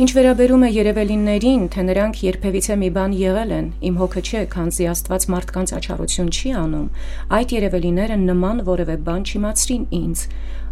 [0.01, 4.87] Ինչ վերաբերում է Երևելիններին, թե նրանք երբևիցե մի բան եղել են, իմ հոգը չէ, քանզի
[4.87, 6.87] Աստված մարդկանց աչառություն չի անում,
[7.37, 10.23] այդ Երևելիները նման որևէ բան չիմացրին ինձ։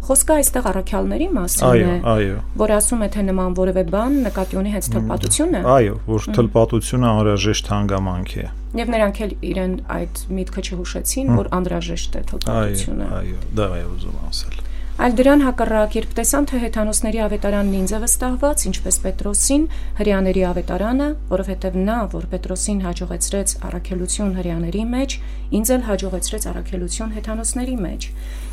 [0.09, 4.73] Խոսքը այստեղ առաքյալների մասին է, այո, որ ասում է թե նման որևէ բան նկատի ունի
[4.79, 8.47] հենց թլպատությունը։ Այո, որ թլպատությունը անհրաժեշտ հանգամանք է։
[8.79, 13.85] Եվ նրանք էլ իրեն այդ միտքը չհուշեցին, որ անհրաժեշտ է թլպատությունը։ Այո, այո, դա է
[13.89, 14.68] ուզում ասել։
[14.99, 19.61] Այլ դրան հակառակ, երբ տեսան, թե հեթանոսների ավետարանն ինձ է վստահված, ինչպես Պետրոսին,
[19.95, 25.15] հрьяաների ավետարանը, որովհետև նա, որ Պետրոսին հաջողեցրեց առաքելություն հрьяաների մեջ,
[25.55, 28.09] ինձ էլ հաջողեցրեց առաքելություն հեթանոսների մեջ։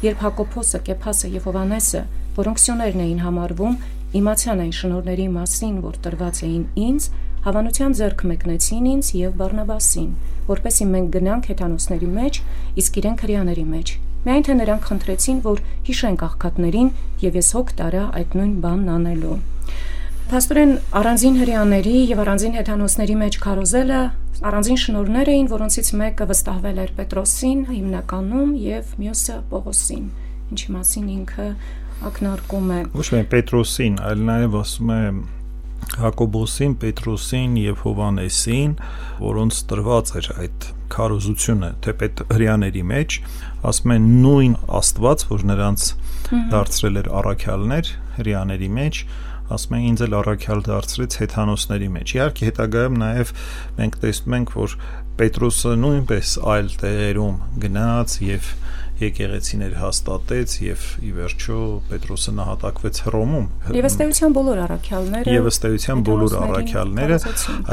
[0.06, 2.06] Երբ Հակոբոսը, Կեփասը եւ Հովանեսը,
[2.38, 3.76] որոնք սյուներն էին համարվում,
[4.22, 7.12] իմացան այն շնորհների մասին, որ տրված էին ինձ,
[7.46, 10.10] հավանության ձեռք մեկնեցին ինձ եւ Բարնաբասին,
[10.46, 12.42] որպեսի մենք գնանք հեթանոսների մեջ,
[12.86, 16.88] իսկ իրենք հрьяաների մեջ։ մեջ միայն թե նրանք խնդրեցին, որ հիշեն կաղքատներին
[17.22, 19.36] եւ ես հոգ տարա այդ նույն բանն անելու։
[20.26, 24.00] Փաստորեն առանձին հрьяաների եւ առանձին հեթանոսների մեջ քարոզելը
[24.50, 30.04] առանձին շնորներ էին, որոնցից մեկը վստահվել էր Պետրոսին հիմնականում եւ մյուսը Պողոսին,
[30.52, 31.46] ինչի մասին ինքը
[32.10, 35.00] ակնարկում է։ Ոչ միայն Պետրոսին, այլ նաեւ ասում է
[35.96, 38.72] Հակոբոսին, Պետրոսին եւ Հովանեսին,
[39.22, 43.16] որոնց տրված էր այդ քարոզությունը թեպետ հрьяաների մեջ,
[43.70, 45.86] ասում են նույն Աստված, որ նրանց
[46.52, 49.00] դարձրել էր առաքյալներ հрьяաների մեջ,
[49.56, 53.34] ասում են ինձ էլ առաքյալ դարձրեց հեթանոսների մեջ։ Իհարկե հետագայում նաև
[53.76, 54.76] մենք տեսնում ենք, որ
[55.16, 58.48] Պետրոսը նույնպես այլ տեղերում գնաց եւ
[59.00, 61.56] եկեղեցիներ հաստատեց եւ ի վերջո
[61.90, 67.18] Պետրոսը նահատակվեց Հռոմում։ Եվ ըստեյության բոլոր առաքյալները Եվ ըստեյության բոլոր առաքյալները,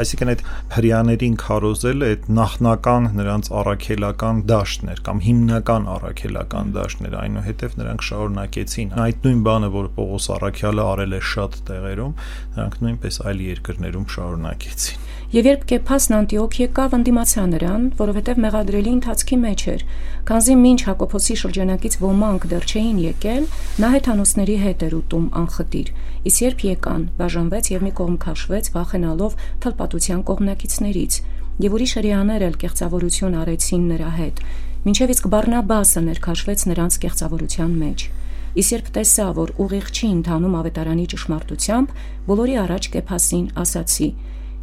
[0.04, 8.06] այսինքն այդ հрьяաներին քարոզելը այդ նախնական նրանց առաքելական դաշտներ կամ հիմնական առաքելական դաշտներ, այնուհետև նրանք
[8.10, 12.14] շարունակեցին այդ նույն բանը, որ Պողոս առաքյալը արել է շատ տեղերում,
[12.54, 19.36] նրանք նույնպես այլ երկրներում շարունակեցին։ Եվ երբ Կեփասն Անտիոք եկավ, ընդդիմացան նրան, որովհետև մեղադրելի ընթացքի
[19.44, 19.80] մեջ էր,
[20.28, 23.48] քանզի մինչ Հակոբոսի շրջանակից ոմանք դեռ չէին եկել,
[23.82, 25.90] նա հեթանոսների հետ էր ուտում անխտիր։
[26.30, 31.18] Իսկ երբ եկան, բաժանվեց եւ մի կողմ քաշվեց, վախենալով թլպատության կողմնակիցներից,
[31.66, 34.44] եւ ուրիշ հрьяաներ էլ կեղծավորություն արեցին նրա հետ։
[34.86, 38.06] Մինչև իսկ Բարնաբասը ներքաշվեց նրանց կեղծավորության մեջ։
[38.54, 41.94] Իս երբ տեսա, որ ուղիղ չի ընթանում ավետարանի ճշմարտությամբ,
[42.28, 44.08] բոլորի առաջ կեփասին ասացի.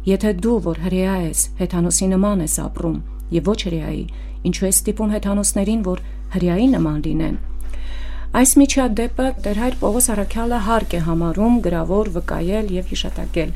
[0.02, 2.98] Եթե դու, որ հրեա ես, հեթանոսի նման ես ապրում
[3.36, 4.02] եւ ոչ հրեայի,
[4.50, 6.02] ինչու ես ստիպում հեթանոսներին, որ
[6.34, 7.36] հրեայի նման լինեն։
[8.32, 13.50] Այս միջադեպը Տեր Հայր Պողոս Արաքյալը հարկ է համարում գրավոր վկայել եւ հիշատակել։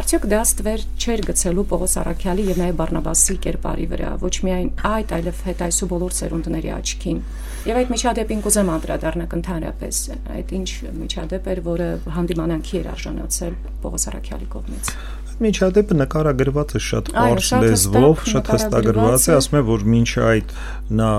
[0.00, 5.14] Արդյոք դա ստվեր չէր գցելու Պողոս Արաքյալի եւ նաեւ Բարնաբասի կերպարի վրա, ոչ միայն այդ,
[5.16, 7.18] այլև հետ այսու բոլոր ծերունդների աչքին։
[7.70, 10.02] Եվ այդ միջադեպին կուզեմ անդրադառնալ ընդհանրապես։
[10.36, 11.88] Այդ ինչ միջադեպ էր, որը
[12.20, 14.94] հանդիմանանքի էր արժանացել Պողոս Արաքյալի կողմից
[15.44, 20.54] միջադեպը նկարագրված է շատ բարձ լեզվով, շատ հստակագրված է, ասում է, որ մինչ այդ
[21.00, 21.12] նա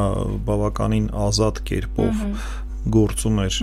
[0.50, 2.26] բավականին ազատ կերպով
[2.92, 3.58] գործում էր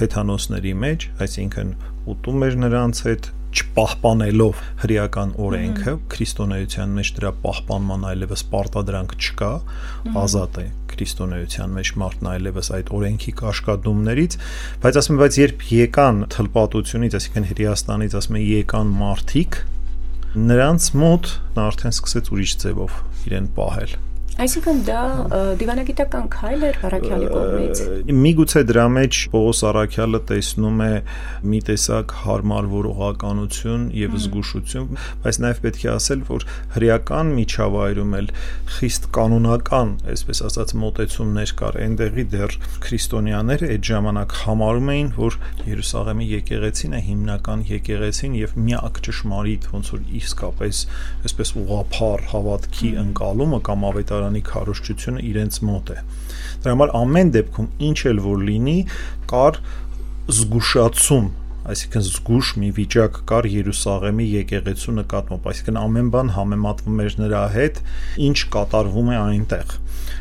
[0.00, 1.70] հեթանոսների մեջ, այսինքն
[2.10, 9.50] ուտում էր նրանց հետ, չպահպանելով հրեական օրենքը, քրիստոնեության մեջ դրա պահպանման այլևս պարտադրանք չկա,
[10.22, 14.38] ազատ է քրիստոնեության մեջ մարդն այլևս այդ օրենքի կաշկադումներից,
[14.84, 19.60] բայց ասում եմ, բայց երբ եկան թլպատությունից, այսինքն Հրեաստանից, ասում եմ, եկան մարդիկ,
[20.30, 23.94] նրանց մոտ նա արդեն սկսեց ուրիշ ձևով իրեն պահել
[24.40, 25.00] Այսինքն դա
[25.60, 27.80] դիվանագիտական քայլ էր Արաքյալի կողմից։
[28.24, 30.88] Միգուցե դրա մեջ Պողոս Արաքյալը տեսնում է
[31.52, 34.86] մի տեսակ հարմարվորողականություն եւ զգուշություն,
[35.26, 38.30] բայց նաեւ պետք է ասել, որ հրեական միջավայրում էլ
[38.80, 42.56] խիստ կանոնական, այսպես ասած, մոտեցումներ կար։ Այնտեղի դեռ
[42.88, 49.92] քրիստոնյաները այդ ժամանակ համարում էին, որ Երուսաղեմի եկեղեցին է հիմնական եկեղեցին եւ միակ ճշմարիտ ոնց
[49.94, 50.82] որ իսկապես
[51.28, 55.98] այսպես ուղափառ հավատքի ընկալումը կամ ավետարան Հայաստանի քարոշչությունը իրենց մոտ է։
[56.62, 58.76] Դրա համար ամեն դեպքում ինչ էլ որ լինի,
[59.30, 59.58] կար
[60.30, 61.26] զգուշացում
[61.70, 67.80] այսինքն զգուշ մի վիճակ կար Երուսաղեմի եկեղեցու նկատմամբ, այսինքն ամեն բան համեմատվում էր նրա հետ,
[68.26, 69.74] ինչ կատարվում է այնտեղ։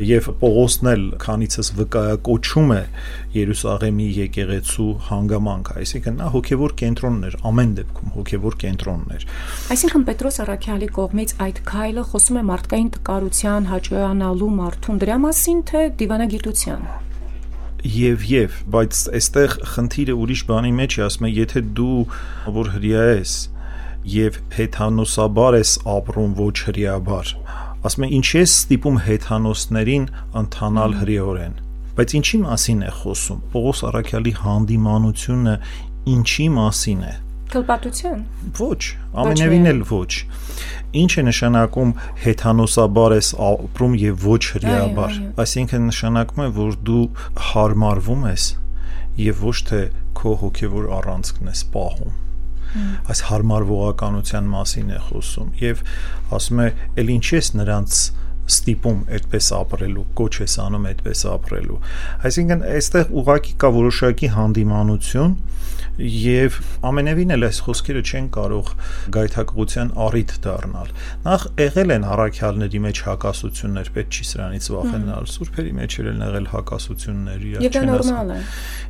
[0.10, 2.80] Եվ Պողոսն էլ քանիցս վկայակոչում է
[3.36, 9.28] Երուսաղեմի եկեղեցու հանգամանքը, այսինքն նա հոգևոր կենտրոնն էր, ամեն դեպքում հոգևոր կենտրոնն էր։
[9.76, 15.86] Այսինքն Պետրոս Արաքյալի կողմից այդ քայլը խոսում է մարդկային տկարության հաճոյանալու մարդուն դրա մասին, թե
[16.00, 16.90] դիվանագիտության
[17.86, 22.02] եւ եւ, բայց այստեղ խնդիրը ուրիշ բանի մեջ է, ասում եմ, եթե դու
[22.58, 23.36] որ հрья ես
[24.10, 27.32] եւ հեթանոսաբար ես ապրում ոչ հрьяաբար,
[27.90, 30.06] ասում եմ, ինչի՞ ես ստիպում հեթանոսներին
[30.44, 31.58] ընթանալ հрьяորեն։
[32.00, 35.56] Բայց ինչի մասին է խոսում։ Պողոս Արաքյալի հանդիմանությունը
[36.16, 37.16] ինչի մասին է
[37.50, 38.24] Թլպատություն։
[38.60, 38.82] Ոչ,
[39.24, 40.12] ամենևին էլ ոչ։
[41.00, 47.04] Ինչ է նշանակում հեթանոսաբար ես ապրում եւ ոչ հրեաբար։ Այսինքն նշանակում է, որ դու
[47.50, 48.48] հարմարվում ես
[49.20, 49.84] եւ ոչ թե
[50.20, 52.18] քո հոգեվոր առանցքն ես պահում
[53.10, 55.80] այս հարմարվողականության մասին է խոսում եւ
[56.38, 56.68] ասում է
[57.02, 58.02] ել ինչ ես նրանց
[58.50, 61.80] ստիպում այդպես ապրելու, կոչ ես անում այդպես ապրելու։
[62.30, 65.36] Այսինքն այստեղ ուղակի կա որոշակի հանդիմանություն
[66.00, 66.58] եւ
[66.88, 68.70] ամենևին էլ այս խոսքերը չեն կարող
[69.16, 70.94] գայթակղության առիթ դառնալ։
[71.26, 76.48] Նախ եղել են առաքյալների մեջ հակասություններ, պետք չի սրանից վախենալ։ Սուրբերի մեջ էլ են եղել
[76.54, 77.76] հակասություններ, իրար չեն Եվ
[78.32, 78.40] է։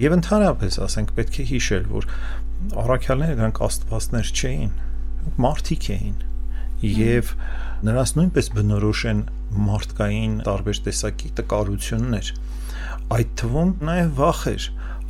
[0.06, 2.10] Եվ ընդհանրապես ասենք պետք է հիշել, որ
[2.86, 4.72] առաքյալները դրանք աստվածներ չէին,
[5.40, 6.18] մարդիկ էին
[6.80, 7.34] եւ
[7.90, 9.22] նրանց նույնպես բնորոշ են
[9.70, 12.32] մարդկային տարբեր տեսակի տկարություններ
[13.18, 14.68] այդ թվում նաև վախեր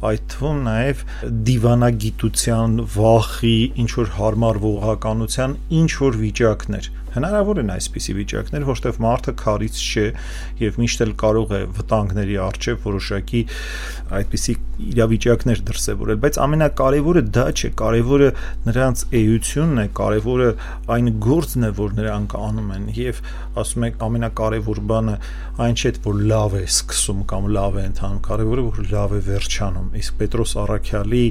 [0.10, 1.02] այդ թվում նաև
[1.50, 9.34] դիվանագիտության, վախի, ինչ որ հարմար ողականության ինչ որ վիճակներ Հնարավոր են այսպիսի վիճակներ, որտեղ մարդը
[9.40, 10.06] քարից չէ
[10.60, 13.42] եւ միշտ էլ կարող է վտանգների արժեվ որոշակի
[14.20, 18.30] այդպիսի իրավիճակներ դրսևորել, բայց ամենակարևորը դա չէ, կարևորը
[18.70, 20.50] նրանց էությունն է, կարևորը
[20.96, 23.20] այն գործն է, որ նրանք անում են եւ
[23.60, 25.16] ասում եք ամենակարևոր բանը
[25.60, 29.88] այն չէ, որ լավ է սկսում կամ լավ է ընթանում, կարևորը որ լավ է վերջանում։
[30.00, 31.24] Իսկ Պետրոս Արաքյալի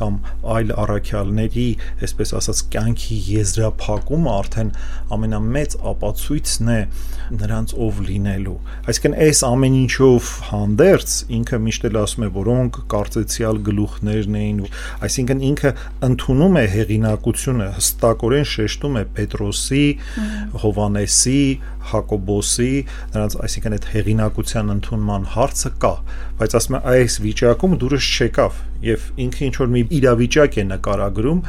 [0.00, 0.18] կամ
[0.56, 1.66] այլ առաքյալների,
[2.06, 4.72] այսպես ասած, կյանքի եզրափակումը արդեն
[5.16, 6.78] ամեն ամենամեծ ապացույցն է
[7.26, 8.56] նրանց ով լինելու
[8.90, 14.60] այսինքն այս ամեն ինչով հանդերձ ինքը միշտ էլ ասում է որոնք կարծեցյալ գլուխներն էին
[15.06, 15.72] այսինքն ինքը
[16.06, 19.86] ընդունում է հեղինակությունը հստակորեն շեշտում է Պետրոսի
[20.62, 21.40] Հովանեսի
[21.86, 22.70] Հակոբոսի
[23.14, 25.92] նրանց այսինքն այդ հեղինակության ընդունման հարցը կա
[26.40, 31.44] բայց ասում է այս վիճակում դուրս չեկավ եւ ինքը ինչ որ մի իրավիճակ է նկարագրում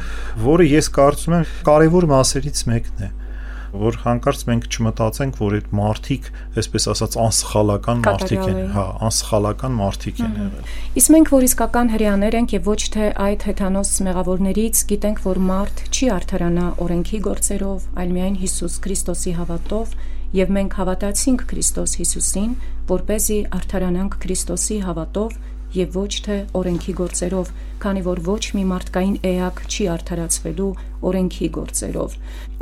[0.46, 3.10] որը ես կարծում եմ կարևոր մասերից մեկն է
[3.72, 6.28] որ հանկարծ մենք չմտածենք, որ այդ մարտիկ,
[6.62, 12.38] այսպես ասած, անսխալական մարտիկ են, հա, անսխալական մարտիկ են եղել։ Իսկ մենք որ իսկական հрьяաներ
[12.38, 18.14] ենք եւ ոչ թե այդ հեթանոս մեղավորներից գիտենք, որ մարդ չի արդարանա օրենքի գործերով, այլ
[18.18, 19.98] միայն Հիսուս Քրիստոսի հավատով
[20.38, 22.50] եւ մենք հավատացինք Քրիստոս Հիսուսին,
[22.88, 25.36] որ เป զի արդարանանք Քրիստոսի հավատով
[25.74, 27.52] եւ ոչ թե օրենքի գործերով,
[27.82, 30.70] քանի որ ոչ մի մարդկային էակ չի արդարացվելու
[31.10, 32.16] օրենքի գործերով։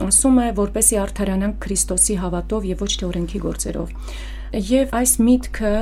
[0.07, 3.95] Ասում է, որպեսի արդարանանք Քրիստոսի հավատով եւ ոչ թե օրենքի գործերով։
[4.77, 5.75] Եվ այս միտքը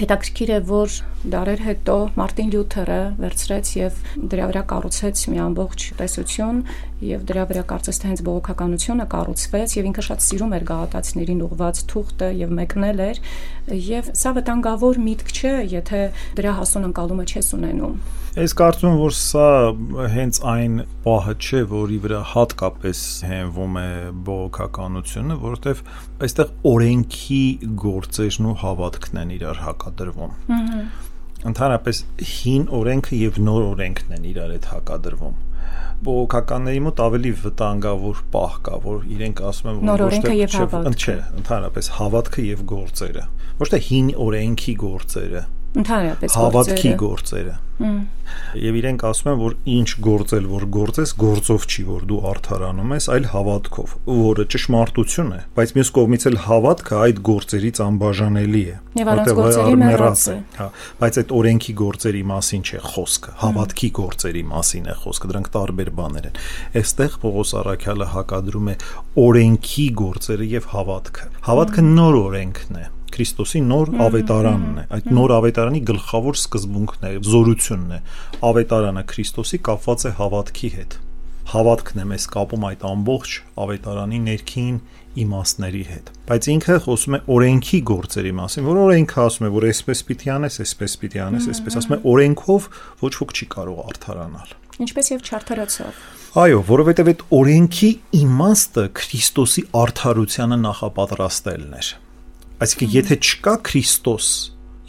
[0.00, 0.94] հետաքրքիր է, որ
[1.32, 3.98] դարեր հետո Մարտին Լյութերը վերցրեց եւ
[4.32, 6.62] դրա վրա կառուցեց մի ամբողջ տեսություն
[7.04, 11.82] եւ դրա վրա կարծես թե հենց բողոքականությունը կառուցվեց եւ ինքը շատ սիրում էր գաղատացիներին ուղված
[11.90, 13.20] թուղթը եւ մեկնել էր
[13.90, 16.02] եւ սա վտանգավոր միտք չէ, եթե
[16.40, 17.94] դրա հասուն ընկալումը չես ունենում։
[18.30, 19.46] Ես կարծում եմ, որ սա
[20.14, 23.88] հենց այն պահը չէ, որի վրա հատկապես հենվում է
[24.28, 25.82] բողոքականությունը, որովհետև
[26.26, 27.44] այստեղ օրենքի
[27.84, 30.82] գործերն ու հավատքն են իրար հակադրվում։ Ահա
[31.40, 35.38] ընդհանրապես հին օրենքը եւ նոր օրենքն են իրար հետ հակադրվում
[36.06, 40.36] բողոքականների մոտ ավելի վտանգավոր պահ կա, որ իրենք ասում են, որ ոչ թե
[40.96, 43.24] չէ, ընդհանրապես հավատքը եւ գործերը,
[43.60, 47.58] ոչ թե հին օրենքի գործերը, Ընդհանրապես հավատքի գործերը։
[48.60, 53.06] Եվ իրենք ասում են, որ ինչ գործել, որ գործես, գործով չի, որ դու արդարանում ես,
[53.14, 58.76] այլ հավատքով, որը ճշմարտություն է, բայց մյուս կողմից էլ հավատքը այդ գործերից անբաժանելի է,
[59.10, 59.40] որտեղ
[59.80, 60.68] մեռած է։ Հա,
[61.00, 66.30] բայց այդ օրենքի գործերի մասին չէ խոսքը, հավատքի գործերի մասին է խոսքը, դրանք տարբեր բաներ
[66.30, 66.40] են։
[66.80, 68.78] Այստեղ Պողոս Արաքյալը հակադրում է
[69.24, 75.80] օրենքի գործերը եւ հավատքը։ Հավատքը նոր օրենքն է Քրիստոսի նոր ավետարանն է։ Այդ նոր ավետարանի
[75.90, 78.00] գլխավոր սկզբունքն է, զորությունն է։
[78.50, 80.98] Ավետարանը Քրիստոսի կապված է հավատքի հետ։
[81.50, 84.76] Հավատքն է մեզ կապում այդ ամբողջ ավետարանի ներքին
[85.18, 90.02] իմաստների հետ։ Բայց ինքը խոսում է օրենքի գործերի մասին, որ օրենքը ասում է, որ այսպես
[90.10, 92.68] պիտի անես, այսպես պիտի անես, այսպես ասում է օրենքով
[93.00, 96.04] ոչ ոք չի կարող արդարանալ։ Ինչպես եւ չարթարացավ։
[96.40, 101.90] Այո, որովհետև այդ օրենքի իմաստը Քրիստոսի արդարությանը նախապատրաստելն էր։
[102.60, 104.26] Այսինքն եթե չկա Քրիստոս,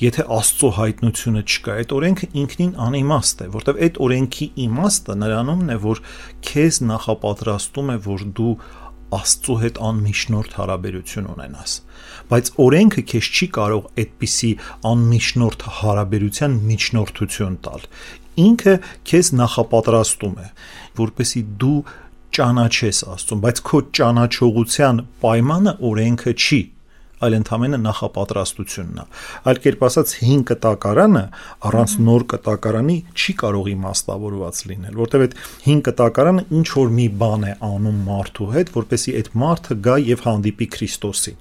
[0.01, 5.77] եթե Աստծո հայտնությունը չկա, այդ օրենքը ինքնին անիմաստ է, որտեղ այդ օրենքի իմաստը նրանումն է,
[5.86, 6.01] որ
[6.49, 8.55] քեզ նախապատրաստում է, որ դու
[9.15, 11.77] Աստծո հետ անմիշնորդ հարաբերություն ունենաս։
[12.31, 14.51] Բայց օրենքը քեզ չի կարող այդպիսի
[14.91, 17.88] անմիշնորդ հարաբերության միջնորդություն տալ։
[18.51, 18.75] Ինքը
[19.12, 20.51] քեզ նախապատրաստում է,
[20.99, 21.79] որպեսի դու
[22.36, 26.62] ճանաչես Աստծուն, բայց քո ճանաչողության պայմանը օրենքը չի
[27.21, 29.05] այլ ընդհանրապես նախապատրաստությունն է։
[29.51, 31.23] Այլ կերպ ասած 5 կտակարանը
[31.69, 37.45] առանց նոր կտակարանի չի կարող իմաստավորված լինել, որտեղ այդ 5 կտակարանը ինչ որ մի բան
[37.45, 41.38] է անում մարդու հետ, որպեսի այդ մարդը գա եւ հանդիպի Քրիստոսին։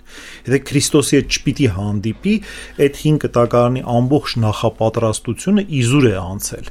[0.51, 2.35] Եթե Քրիստոսի հետ չպիտի հանդիպի,
[2.81, 6.71] այդ 5 կտակարանի ամբողջ նախապատրաստությունը իզուր է անցել։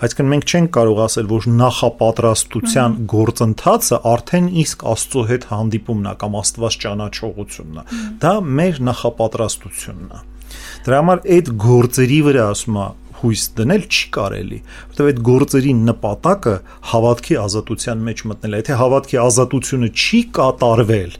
[0.00, 6.36] Այսինքն մենք չենք կարող ասել, որ նախապատրաստության գործընթացը արդեն իսկ Աստծո հետ հանդիպումն է կամ
[6.40, 7.84] Աստված ճանաչողությունն է։
[8.20, 10.20] Դա մեր նախապատրաստությունն է։
[10.86, 12.86] Դրա համար այդ գործերի վրա ասում է
[13.20, 14.58] հույս դնել չի կարելի,
[14.90, 16.54] որովհետև այդ գործերի նպատակը
[16.90, 21.16] հավատքի ազատության մեջ մտնել է։ Եթե հավատքի ազատությունը չի կատարվել,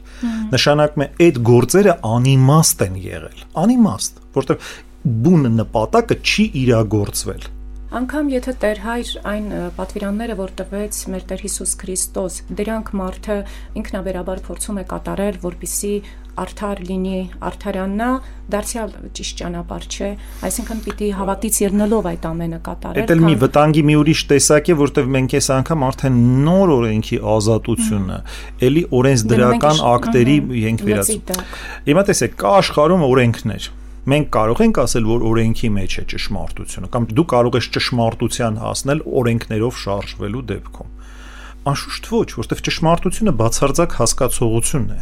[0.55, 4.69] նշանակում է այդ գործերը անիմաստ են եղել։ Անիմաստ, որովհետև
[5.25, 7.49] բուն նպատակը չի իրագործվել։
[7.91, 13.35] Անկամ եթե Տեր Հայր այն պատվիրանները, որ տվեց մեր Տեր Հիսուս Քրիստոս, դրանք մարդը
[13.81, 15.91] ինքնաբերաբար փորձում է կատարել, որpիսի
[16.39, 18.09] արդար լինի, արդարանա,
[18.51, 20.09] դարձյալ ճիշտ ճանապարհ չէ,
[20.47, 24.77] այսինքն պիտի հավատից ելնելով այդ ամենը կատարել։ Դա էլ մի վտանգի մի ուրիշ տեսակ է,
[24.81, 28.17] որտեղ մենք այս անգամ արդեն նոր օրենքի ազատությունը,
[28.63, 30.37] ելի օրենսդրական ակտերի
[30.71, 31.45] ենք վերածում։
[31.91, 33.69] Հիմա տեսեք, կա աշխարհում օրենքներ
[34.01, 39.03] մենք կարող ենք ասել, որ օրենքի մեջ է ճշմարտությունը կամ դու կարող ես ճշմարտության հասնել
[39.21, 40.89] օրենքներով շարժվելու դեպքում
[41.61, 45.01] անշուշտ ոչ, որտեվ ճշմարտությունը բացարձակ հասկացողությունն է։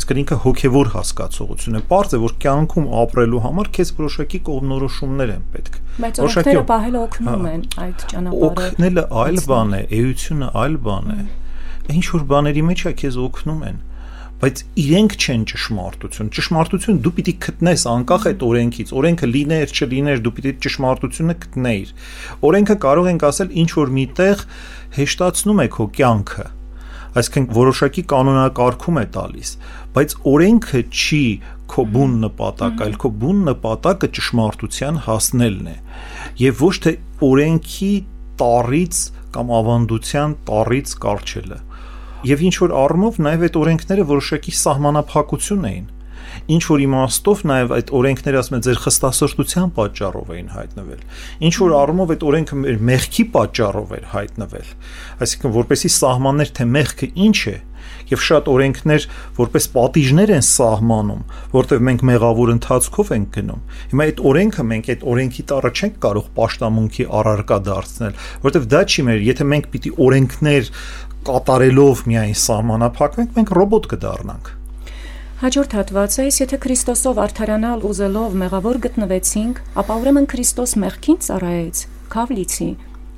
[0.00, 5.44] Այսինքն ինքը հոգևոր հասկացողություն է։ Պարզ է, որ կյանքում ապրելու համար քեզ որոշակի կողմնորոշումներ են
[5.54, 5.78] պետք։
[6.26, 11.20] օրենքները պահելը օգնում են այդ ճանապարհը։ Օգնելը այլ բան է, էությունը այլ բան է։
[11.90, 13.78] Ինչ որ բաների մեջ է քեզ օգնում են
[14.40, 20.32] բայց իրենք չեն ճշմարտություն։ Ճշմարտություն դու պիտի գտնես անկախ այդ օրենքից։ Օրենքը լիներ, չլիներ, դու
[20.38, 21.92] պիտի ճշմարտությունը գտնեիր։
[22.50, 24.46] Օրենքը կարող ենք ասել ինչ որ միտեղ
[24.96, 26.46] հեշտացնում է քո կյանքը
[27.10, 29.48] այսինքն որոշակի կանոնակարգում է տալիս,
[29.96, 31.24] բայց օրենքը չի
[31.70, 35.76] քո բուն նպատակ, այլ քո բուն նպատակը ճշմարտության հասնելն է։
[36.42, 36.92] Եվ ոչ թե
[37.30, 37.90] օրենքի
[38.40, 39.00] տարից
[39.34, 41.58] կամ ավանդության տարից կարճելը
[42.26, 45.88] եւ ինչ որ առումով նաեւ այդ օրենքները որոշակի սահմանափակություն էին
[46.50, 51.00] ինչ որ իմաստով նաև այդ օրենքները ասում են ձեր խստասրտության պատճառով էին հայտնվել
[51.48, 54.70] ինչ որ առումով այդ օրենքը մեր մեղքի պատճառով էր հայտնվել
[55.26, 57.56] այսինքն որպեսի սահմաններ թե մեղքը ինչ է
[58.10, 59.06] եւ շատ օրենքներ
[59.38, 61.20] որպես պատիժներ են սահմանում,
[61.54, 63.60] որտեղ մենք մեղավոր ընթացքով ենք գնում։
[63.92, 69.06] Հիմա այդ օրենքը մենք այդ օրենքի տառը չենք կարող պաշտամունքի առարկա դարձնել, որտեղ դա չի
[69.10, 70.72] մեր, եթե մենք պիտի օրենքներ
[71.26, 74.50] կատարելով միայն սահմանափակվենք, մենք ռոբոտ կդառնանք։
[75.40, 82.68] Հաջորդ հատվածը, եթե Քրիստոսով արդարանալ ուզելով մեղավոր գտնվեցինք, ապա ուրեմն Քրիստոս մեղքին ծառայեց, քավլիցի,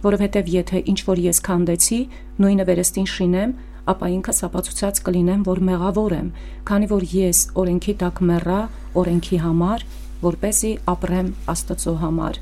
[0.02, 2.00] որովհետև եթե ինչ որ ես քանդեցի,
[2.42, 3.56] նույնը վերստին շինեմ,
[3.92, 6.28] ապա ինքս ապացուցած կլինեմ, որ մեղավոր եմ,
[6.70, 8.60] քանի որ ես օրենքի տակ մեռա,
[9.02, 9.84] օրենքի համար,
[10.22, 12.38] որ เป զի ապրեմ Աստծո համար։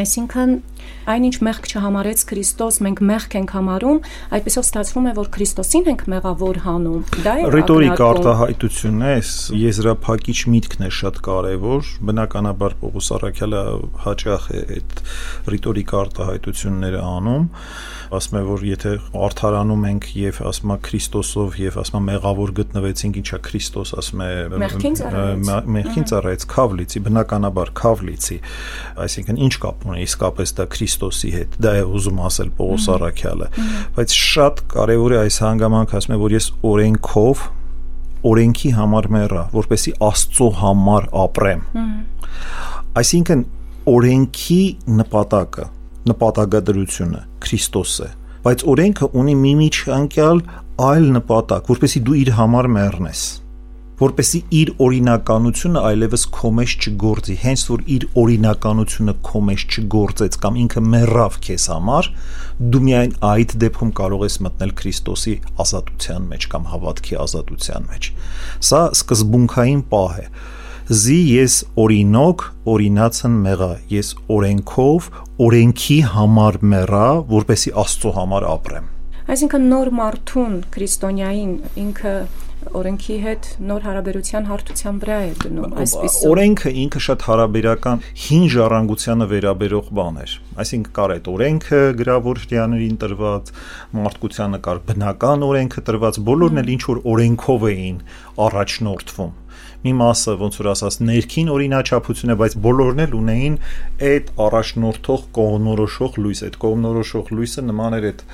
[0.00, 0.54] Այսինքն
[1.14, 3.98] այնինչ մեղք չհամարեց Քրիստոս, մենք մեղք ենք համարում,
[4.38, 9.14] այդպեսով ստացվում է, որ Քրիստոսին ենք մեղավոր հանում։ Դա է ռետորիկ արտահայտությունն է,
[9.64, 13.64] եզրափակիչ միտքն է շատ կարևոր։ Բնականաբար Պողոս Արաքյալը
[14.04, 15.04] հաճախ է այդ
[15.54, 17.50] ռետորիկ արտահայտությունները անում
[18.14, 18.92] ասում է որ եթե
[19.26, 24.30] արթարանում ենք եւ ասում է Քրիստոսով եւ ասում է մեղավոր գտնվեցինք ինչա Քրիստոս ասում է
[25.74, 28.38] մեղքին ծառայեց քավլիցի բնականաբար քավլիցի
[29.04, 33.48] այսինքն ինչ կապ ունի իսկապես դա Քրիստոսի հետ դա է ուզում ասել Պողոս Արաքյալը
[33.98, 37.44] բայց շատ կարեւոր է այս հանգամանքը ասում է որ ես օրենքով
[38.24, 41.64] օրենքի համար մեռա որպեսի Աստծո համար ապրեմ
[43.04, 43.46] այսինքն
[43.94, 44.60] օրենքի
[45.00, 45.70] նպատակը
[46.08, 48.10] նպատակադրությունը Քրիստոս է
[48.44, 50.40] բայց օրենքը ունի մի միջանկյալ
[50.84, 53.22] այլ նպատակ որպեսի դու իր համար մեռնես
[54.00, 60.58] որպեսի իր օրինականությունը այլևս քո մեջ չգործի հենց որ իր օրինականությունը քո մեջ չգործեց կամ
[60.64, 62.08] ինքը մեռավ քեզ համար
[62.74, 65.34] դու միայն այդ դեպքում կարող ես մտնել Քրիստոսի
[65.64, 68.10] ազատության մեջ կամ հավատքի ազատության մեջ
[68.70, 70.26] սա սկզբունքային պահ է
[70.84, 72.42] զի ես օրինոք
[72.74, 75.06] օրինացն մեղա ես օրենքով
[75.46, 78.90] օրենքի համար մեռա որպեսի Աստծո համար ապրեմ
[79.34, 82.14] այսինքն նոր մարդուն քրիստոնյային ինքը
[82.78, 89.28] օրենքի հետ նոր հարաբերության հարթության վրա է դնում այսպես օրենքը ինքը շատ հարաբերական հին ժառանգությանը
[89.34, 93.54] վերաբերող բան էր այսինքն կար այդ օրենքը գրավորչյաներին տրված
[94.00, 98.02] մարդկությանը կար բնական օրենքը տրված բոլորն էլ ինչ որ օրենքով էին
[98.48, 99.32] առաջնորդվում
[99.84, 103.58] մի մասը ոնց որ ասած ներքին օրինաչափություն է, բայց բոլորն էլ ունեին
[104.08, 108.24] այդ առաջնորդող կողմնորոշող լույս, այդ կողմնորոշող լույսը նման էր այդ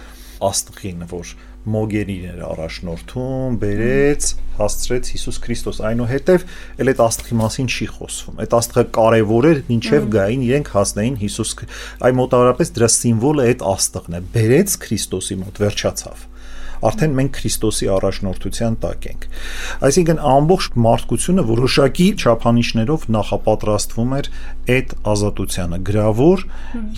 [0.51, 1.35] աստղին, որ
[1.69, 4.29] մոգերին էր առաջնորդում, բերեց,
[4.61, 6.47] հասցրեց Հիսուս Քրիստոս։ Այնուհետև
[6.81, 11.55] էլ այդ աստղի մասին չի խոսվում։ Այդ աստղը կարևոր էր, ինչև գային իրենք հասնեին Հիսուս։
[12.01, 16.27] Այ մոտավորապես դրա սիմվոլը այդ աստղն է։ Բերեց Քրիստոսի մոտ վերջացավ
[16.81, 19.27] արդեն մենք Քրիստոսի առաջնորդության տակ ենք։
[19.89, 24.31] Այսինքն ամբողջ մարդկությունը որոշակի չափանիշներով նախապատրաստվում էր
[24.77, 26.47] այդ ազատությանը գրավոր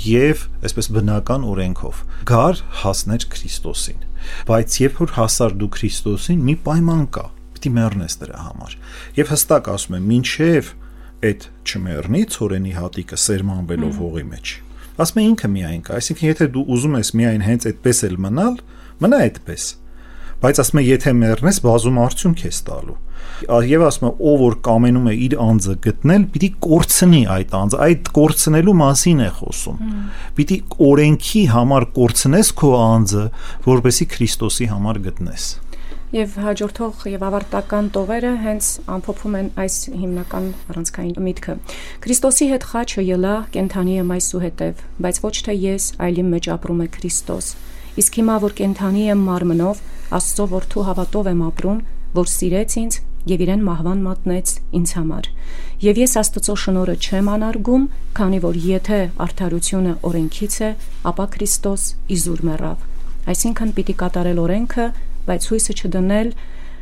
[0.07, 4.09] եւ այսպես բնական օրենքով։ Գար հասներ Քրիստոսին։
[4.49, 7.25] Բայց երբ որ հասար դու Քրիստոսին, մի պայման կա
[7.63, 8.77] պիտի մեռնես դրա համար։
[9.19, 10.71] Եվ հստակ ասում եմ, ինչև
[11.23, 14.55] այդ չմեռնի ծորենի հատիկը սերմանվելով հողի մեջ։
[15.03, 18.59] Ասում եմ ինքը միայն կա, այսինքն եթե դու ուզում ես միայն հենց այդպես էլ մնալ,
[19.03, 19.69] մնա այդպես
[20.43, 22.99] բայց ասում է եթե մեռնես բազում արդյունք ես տալու
[23.69, 28.11] եւ ասում է ով որ կամենում է իր անձը գտնել պիտի կորցնի այդ անձը այդ
[28.19, 29.83] կորցնելու մասին է խոսում
[30.39, 33.27] պիտի օրենքի համար կորցնես քո անձը
[33.67, 35.53] որովհետեւ Քրիստոսի համար գտնես
[36.13, 41.55] Եվ հաջորդող եւ ավարտական տողերը հենց ամփոփում են այս հիմնական առանցքային միտքը։
[42.05, 46.83] Քրիստոսի հետ խաչը ելա կենթանի եմ այսուհետև, բայց ոչ թե ես, այլ իմ մեջ ապրում
[46.85, 47.49] է Քրիստոս։
[48.03, 49.81] Իսկ հիմա որ կենթանի եմ մարմնով,
[50.19, 51.81] Աստծո որդու հավատով եմ ապրում,
[52.13, 52.97] որ սիրեց ինձ
[53.33, 55.29] եւ իրեն մահվան մատնեց ինձ համար։
[55.83, 57.85] Եվ ես Աստծո շնորհը չեմ անարգում,
[58.19, 60.71] քանի որ եթե արդարությունը օրենքից է,
[61.13, 61.85] ապա Քրիստոս
[62.17, 62.89] իզուր մեռավ։
[63.33, 64.87] Այսինքն պիտի կատարել օրենքը,
[65.23, 66.33] բայց հույսը չդնել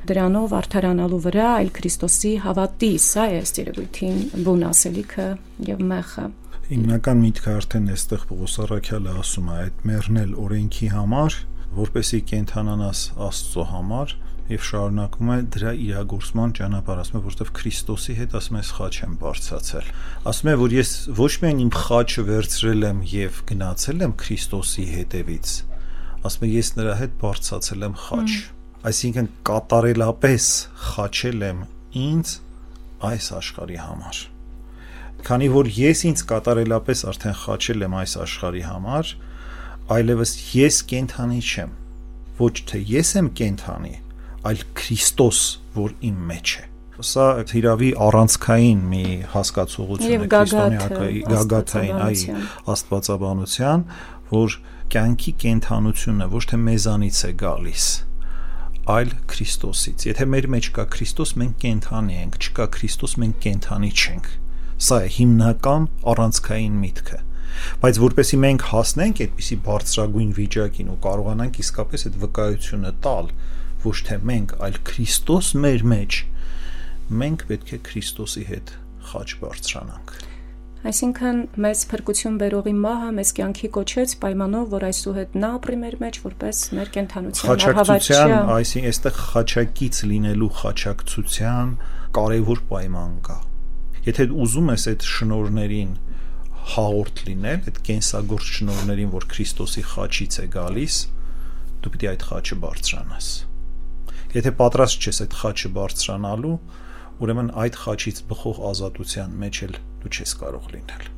[0.09, 5.27] դրանով արդարանալու վրա, այլ Քրիստոսի հավատի, սա է ստերեգույթին բուն ասելիքը
[5.69, 6.25] եւ մեղը։
[6.71, 11.37] Հիմնական միտքը արդեն այստեղ Պողոս Արաքյալը ասում է, այդ մեռնել օրենքի համար
[11.77, 14.15] որպեսի կենթանանաս Աստծո համար
[14.51, 19.13] եւ շարունակում է դրա իրագործման ճանապարհ ասում է որովհետեւ Քրիստոսի հետ ասում է խաչ եմ
[19.21, 19.91] բարձացել
[20.31, 20.91] ասում է որ ես
[21.21, 25.55] ոչ միայն իմ խաչը վերցրել եմ եւ գնացել եմ Քրիստոսի հետևից
[26.31, 28.31] ասում է ես նրա հետ բարձացել եմ խաչ
[28.91, 30.51] այսինքն կատարելապես
[30.91, 31.65] խաչել եմ
[32.01, 32.37] ինձ
[33.11, 34.21] այս աշխարհի համար
[35.31, 39.13] քանի որ ես ինձ կատարելապես արդեն խաչել եմ այս աշխարհի համար
[39.97, 41.77] այլևս ես կենթանի չեմ
[42.41, 43.95] ոչ թե ես եմ կենթանի
[44.51, 45.41] այլ Քրիստոս
[45.77, 46.67] որ իմ մեջ է
[47.11, 52.25] սա հիրավի առանցքային մի հասկացողություն է քրիստոնեական գագաթային այ
[52.75, 53.85] աստվածաբանության
[54.31, 54.57] որ
[54.95, 57.87] կյանքի կենթանությունը ոչ թե մեզանից է գալիս
[58.91, 64.31] այլ Քրիստոսից եթե մեր մեջ կա Քրիստոս մենք կենթանի ենք չկա Քրիստոս մենք կենթանի չենք
[64.87, 67.21] սա է հիմնական առանցքային միտքը
[67.85, 73.31] բայց որպեսի մենք հասնենք այդպիսի բարձրագույն վիճակին ու կարողանանք իսկապես այդ վկայությունը տալ
[73.85, 76.19] ոչ թե մենք, այլ Քրիստոս մեր մեջ,
[77.21, 78.75] մենք պետք է Քրիստոսի հետ
[79.11, 80.13] խաչ բարձրանանք։
[80.81, 86.19] Այսինքն մեծ փրկություն բերողի մահը մեզ կյանքի կոչեց պայմանով, որ այսուհետ նա ապրի մեր մեջ
[86.25, 91.75] որպես մեր կենթանության խաչակցության, այսինքն այստեղ խաչակից լինելու խաչակցության
[92.17, 93.37] կարևոր պայման կա։
[94.09, 95.93] Եթե ուզում ես այդ շնորներին
[96.75, 100.99] հաղորդ լինել, այդ կենսագործ շնորներին, որ Քրիստոսի խաչից է գալիս,
[101.81, 103.31] դու պիտի այդ խաչը բարձրանաս։
[104.41, 106.57] Եթե պատրաստ չես այդ խաչը բարձրանալու,
[107.21, 111.11] ուրեմն այդ խաչից բխող ազատության մեջ էլ դու չես կարող լինել։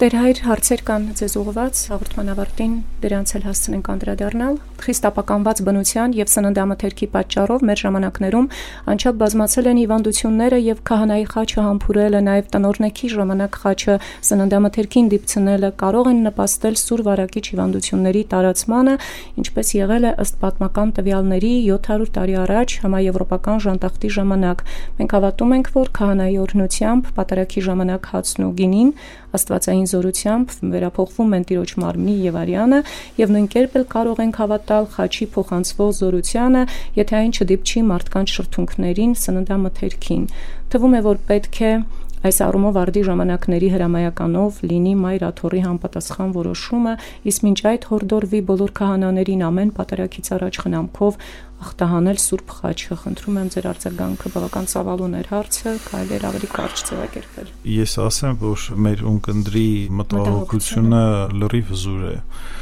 [0.00, 6.30] Տեր հայր հարցեր կան ձեզ ուղված հաղորդման ավարտին դրանց էլ հասցնենք անդրադառնալ խիստապականված բնության եւ
[6.32, 8.46] սննդամթերքի պատճառով մեր ժամանակներում
[8.92, 13.98] անչափ բազմացել են հիվանդությունները եւ քահանայի խաչը համբուրելը նաեւ տնորնեքի ժամանակ խաչը
[14.30, 18.96] սննդամթերքին դիպցնելը կարող են նպաստել սուր վարակիչ հիվանդությունների տարածմանը
[19.44, 24.64] ինչպես եղել է ըստ պատմական տվյալների 700 տարի առաջ համաեվրոպական ժանտախտի ժամանակ
[24.96, 28.92] մենք հավատում ենք որ քահանայի օրհնությամբ պատարակի ժամանակ հացն ու գինին
[29.40, 32.80] աստվածային զորությամբ վերափոխվում են տիրոջ մարմնի եւ արյանը
[33.20, 36.62] եւ նույն կերպ էլ կարող ենք հավատալ խաչի փոխանցվող զորությանը,
[37.00, 40.24] եթե այն չդիպչի մարդկանց շրթունքներին, սննդամթերքին։
[40.70, 41.72] Թվում է, որ պետք է
[42.20, 46.92] Այս առումով արդի ժամանակների հրամայականով լինի Մայր Աթորի համապատասխան որոշումը,
[47.30, 51.16] իսկ մինչ այդ հորդորվի բոլոր քահանաներին ամեն պատարակից առաջ խնամքով
[51.60, 56.84] ախտահանել Սուրբ Խաչը։ Խնդրում եմ ձեր արձագանքը բավական ցավալուն էր հարցը, կարելի էր ավելի կարճ
[56.90, 57.50] ձևակերպել։
[57.80, 59.66] Ես ասեմ, որ մեր ունկնդրի
[60.00, 61.02] մտահոգությունը
[61.40, 62.16] լրիվ զուր է։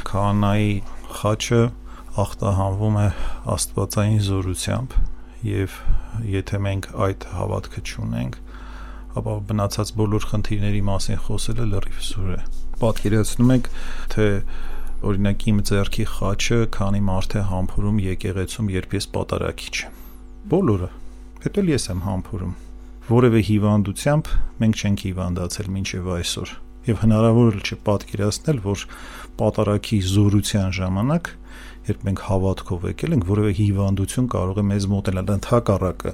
[0.07, 0.73] Քահանայի
[1.19, 1.63] խաչը
[2.19, 3.07] ախտահանվում է
[3.59, 4.99] Աստվածային զորությամբ
[5.49, 5.75] եւ
[6.27, 8.39] եթե մենք այդ հավատքը չունենք,
[9.17, 12.39] ապա բնացած բոլոր խնդիրների մասին խոսելը լրիվ զուր է։
[12.83, 13.69] Պատկերացնում եք,
[14.13, 14.27] թե
[15.09, 19.99] օրինակ իմ ձեռքի խաչը, քանի մարդ է համբուրում եկեղեցում, երբ ես պատարակիչ եմ։
[20.53, 20.89] Բոլորը։
[21.39, 22.55] Հետո ես եմ համբուրում։
[23.09, 26.49] Որևէ հիվանդությամբ մենք չենք հիվանդացել մինչև այսօր։
[26.89, 28.83] Եվ հնարավոր չէ պատկերացնել, որ
[29.39, 31.31] պատարակի զորության ժամանակ
[31.89, 36.13] երբ մենք հավատքով եկել ենք, որևէ հիվանդություն կարող է մեզ մոտենալ ընդհակառակը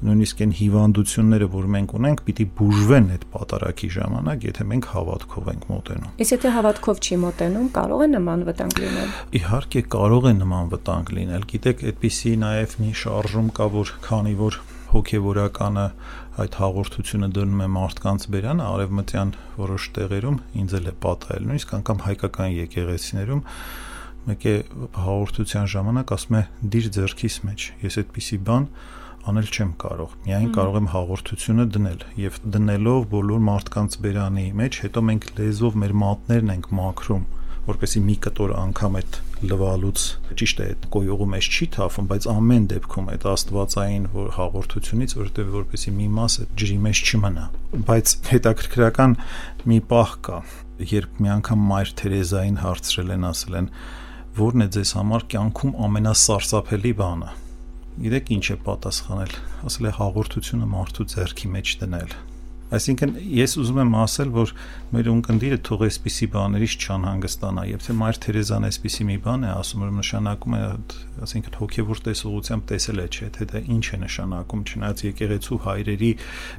[0.00, 5.64] նույնիսկ այն հիվանդությունները, որ մենք ունենք, պիտի բուժվեն այդ պատարակի ժամանակ, եթե մենք հավատքով ենք
[5.70, 10.70] մոտենում։ Իսկ եթե հավատքով չի մոտենում, կարող է նման վտանգ լինել։ Իհարկե կարող է նման
[10.74, 15.84] վտանգ լինել։ Գիտեք, այդպիսի նաև մի շարժում կա, որ քանի որ հոգեվորականը
[16.40, 19.30] այդ հաղորդությունը դնում է մարդկանց բերանը արևմտյան
[19.60, 23.42] որոշ տեղերում ինձ էլ է պատահել նույնիսկ անգամ հայկական եկեղեցիներում
[24.30, 24.54] մեկ է
[25.00, 26.42] հաղորդության ժամանակ ասում է
[26.74, 28.66] դիր ձեռքիս մեջ ես այդպիսի բան
[29.30, 35.04] անել չեմ կարող։ Միայն կարող եմ հաղորդությունը դնել եւ դնելով բոլոր մարդկանց բերանի մեջ, հետո
[35.10, 37.26] մենք լեզվով մեր մատներն ենք մաքրում
[37.70, 39.16] որպեսի մի կտոր անգամ այդ
[39.50, 40.04] լվալուց
[40.40, 45.52] ճիշտ է այդ կոյողը մեզ չի թափում, բայց ամեն դեպքում այդ աստվածային որ հաղորդությունից որտեղ
[45.56, 47.44] որպեսի մի մասը ջրի մեջ չմնա։
[47.90, 49.16] Բայց հետաքրքրական
[49.70, 50.40] մի պահ կա,
[50.94, 53.70] երբ մի անգամ Մայր Թերեզային հարցրել են, ասել են,
[54.40, 57.32] որն է ձեզ համար կյանքում ամենասարսափելի բանը
[57.98, 59.32] Գիտեք ինչ է պատասխանել։
[59.66, 62.14] Ասել է հաղորդությունը մարդու ձեռքի մեջ դնել։
[62.70, 64.50] Այսինքն ես ուզում եմ ասել, որ
[64.94, 69.82] մեր ունկնդիրը թող այսպիսի բաներից չանհանգստանա, եւ թե Մայր Թերեզան այսպիսի մի բան է ասում,
[69.82, 70.62] որ նշանակում է,
[71.26, 76.12] ասենք հոգեվոր տեսողությամբ տեսել է, չէ, թե դա ինչ է նշանակում, չնայած եկեղեցու հայրերի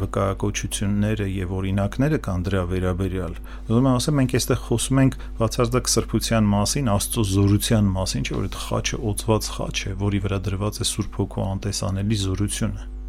[0.03, 3.35] վկայակոչությունները եւ օրինակները կան դրա վերաբերյալ։
[3.71, 8.47] Ուզում եմ ասել, մենք այստեղ խոսում ենք բացարձակ սրբության մասին, Աստծո զորության մասին, չէ՞ որ
[8.51, 13.00] այդ խաչը օծված խաչ է, որի վրա դրված է Սուրբ Հոգու անտեսանելի զորությունը։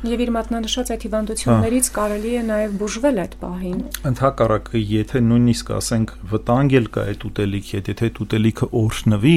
[0.00, 3.80] Եվ իր մատնանշած այդ հիվանդություններից կարելի է նաև բուժվել այդ պահին։
[4.10, 9.34] Ընթակառակը, եթե նույնիսկ ասենք վտանգ էլ կա այդ ուտելիքի հետ, եթե այդ ուտելիքը օրհնվի,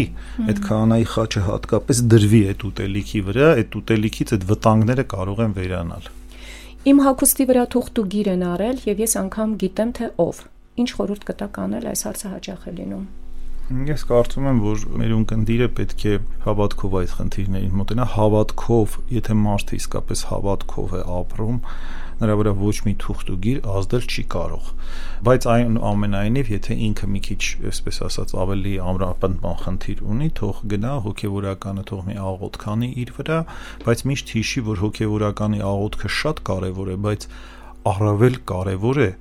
[0.47, 6.07] այդ քահանայի խաչը հատկապես դրվի այդ ուտելիքի վրա, այդ ուտելիքից այդ վտանգները կարող են վերանալ։
[6.93, 10.41] Իմ հագուստի վրա թուղթու գիր են արել եւ ես անգամ գիտեմ թե ով։
[10.83, 13.05] Ինչ խորհուրդ կտակ անել այս հարցը հաճախ է լինում։
[13.73, 16.11] Ես կարծում եմ, որ մեր ունկնդիրը պետք է
[16.43, 21.57] հավատքով այդ խնդիրներին մոտենա, հավատքով, եթե մարդը իսկապես հավատքով է ապրում,
[22.21, 24.69] նրա վրա ոչ մի թուղթ ու գիր ազդել չի կարող։
[25.27, 30.93] Բայց այն ամենայնիվ, եթե ինքը մի քիչ, այսպես ասած, ավելի ամրապնդման խնդիր ունի, թող գնա
[31.07, 33.39] հոգեվորականը թող մի աղոտ քանի իր վրա,
[33.87, 37.27] բայց միշտ հիշի, որ հոգեվորականի աղոտքը շատ կարևոր է, բայց
[37.93, 39.11] առավել կարևոր է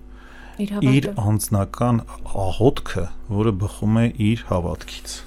[0.61, 2.00] իր անձնական
[2.46, 5.20] աղոթքը, որը բխում է իր հավատքից։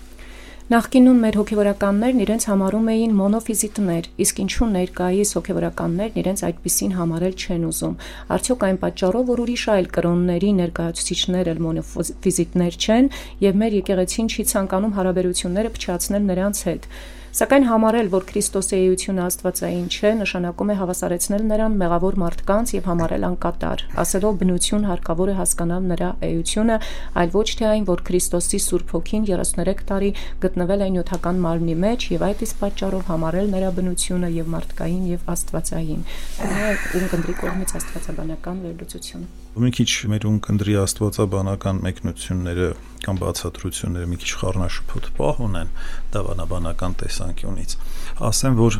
[0.65, 7.67] Նախկինում մեր հոգեվորականներն իրենց համարում էին մոնոֆիզիտներ, իսկ ինչու ներկայիս հոգեվորականներն իրենց այդպեսին համարել չեն
[7.69, 7.99] ուզում։
[8.33, 13.11] Արդյոք այն պատճառով, որ ուրիշ այլ կրոնների ներկայացուցիչներ էլ մոնոֆիզիտներ չեն,
[13.45, 16.89] եւ մեր եկեղեցին չի ցանկանում հարաբերությունները փչացնել նրանց հետ։
[17.35, 23.25] Սակայն համարել, որ Քրիստոսի էությունը աստվածային չէ, նշանակում է հավասարեցնել նրան մեղավոր մարդկանց եւ համարել
[23.27, 26.77] անկատար, ասելով բնություն հարկավոր է հասկանալ նրա էությունը,
[27.19, 30.11] այլ ոչ թե այն, որ Քրիստոսի Սուրբ Հոգին 33 տարի
[30.45, 35.27] գտնվել է նյութական մարմնի մեջ եւ այդ իսկ պատճառով համարել նրա բնությունը եւ մարդկային եւ
[35.35, 36.07] աստվածային։
[36.39, 36.71] Դա
[37.01, 42.65] ունկնդրի կողմից աստվածաբանական վերլուծություն մի քիչ մեր ունկնդրի աստվածաբանական մեկնությունները
[43.05, 45.69] կամ բացատրությունները մի քիչ խառնաշփոթ պահ ունեն
[46.15, 47.75] դավանաբանական տեսանկյունից
[48.29, 48.77] ասեմ որ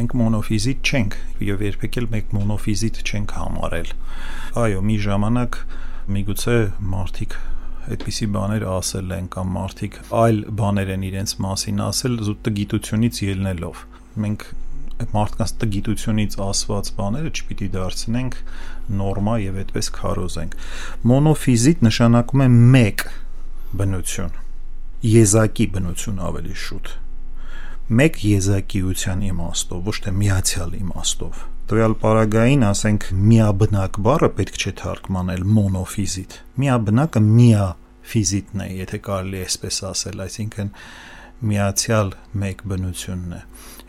[0.00, 1.18] մենք մոնոֆիզիտ չենք
[1.50, 3.92] եւ երբեք էլ մենք մոնոֆիզիտ չենք համարել
[4.64, 5.60] այո մի ժամանակ
[6.16, 6.58] միգուցե
[6.96, 7.38] մարդիկ
[7.86, 13.84] այդպիսի բաներ ասել են կամ մարդիկ այլ բաներ են իրենց մասին ասել զուտ տգիտությունից ելնելով
[14.24, 14.48] մենք
[14.96, 18.36] այդ մարդկանց տգիտությունից ասված բաները չպիտի դարձնենք
[19.00, 20.54] նորմա եւ այդպես քարոզենք
[21.12, 23.04] մոնոֆիզիտ նշանակում է մեկ
[23.80, 24.38] բնություն
[25.16, 26.94] եզակի բնություն ավելի շուտ
[27.86, 35.44] մեկ եզակիության իմաստով ոչ թե միացյալ իմաստով տվյալ պարագային ասենք միաբնակ բառը պետք չէ թարգմանել
[35.58, 37.68] մոնոֆիզիտ միաբնակը միա
[38.10, 40.72] ֆիզիտն է եթե կարելի է այսպես ասել այսինքն
[41.50, 43.40] միացյալ մեկ բնությունն է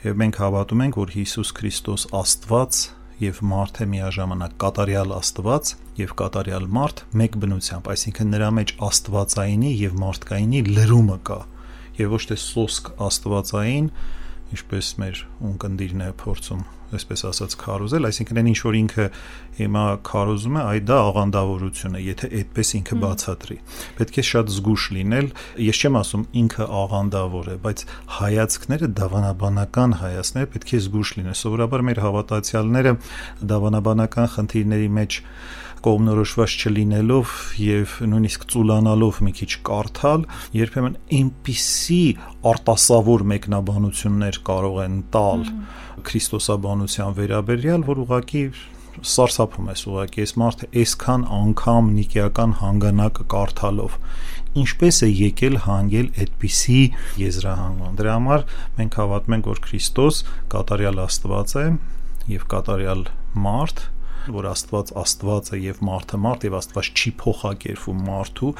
[0.03, 2.81] եւ մենք հավատում ենք, որ Հիսուս Քրիստոս Աստված
[3.17, 9.73] եւ մարդ է միաժամանակ կատարյալ Աստված եւ կատարյալ մարդ մեկ բնությամբ, այսինքն նրա մեջ Աստվածայինի
[9.81, 11.39] եւ մարդկայինի լրումը կա
[11.97, 13.91] եւ ոչ թե սոսկ Աստվածային,
[14.53, 16.65] ինչպես մեր ունկնդիրն է փորձում
[16.95, 19.05] այսպես ասած քարոզել, այսինքն այն ինչ որ ինքը
[19.57, 23.57] հիմա քարոզում է, այ դա աղանդավորություն է, եթե այդպես ինքը բացատրի։
[23.97, 25.29] Պետք է շատ զգուշ լինել,
[25.67, 27.85] ես չեմ ասում ինքը աղանդավոր է, բայց
[28.17, 32.97] հայացքները դավանաբանական հայացքները պետք է զգուշ լինեն։ Սովորաբար մեր հավատացյալները
[33.51, 35.21] դավանաբանական խնդիրների մեջ
[35.85, 40.23] կողմնորոշված չլինելով եւ նույնիսկ ծուլանալով մի քիչ կարդալ,
[40.57, 42.01] երբեմն այնպիսի
[42.51, 45.45] արտասավոր մեկնաբանություններ կարող են տալ
[46.07, 48.43] քրիստոսաբանության վերաբերյալ, որ ուղղակի
[49.05, 53.97] սարսափում ես ուղղակի այս մարդը այսքան անգամ նիկեական հանգանակը կարդալով
[54.61, 56.79] ինչպես է եկել հանգել այդպիսի
[57.21, 58.45] եզրահանգման դրա համար
[58.79, 60.21] մենք հավատում ենք որ Քրիստոս
[60.53, 61.65] կատարյալ Աստված է
[62.33, 63.03] եւ կատարյալ
[63.45, 63.83] մարդ
[64.37, 68.53] որ Աստված Աստված է եւ մարդը մարդ եւ Աստված չի փոխակերպվում մարդու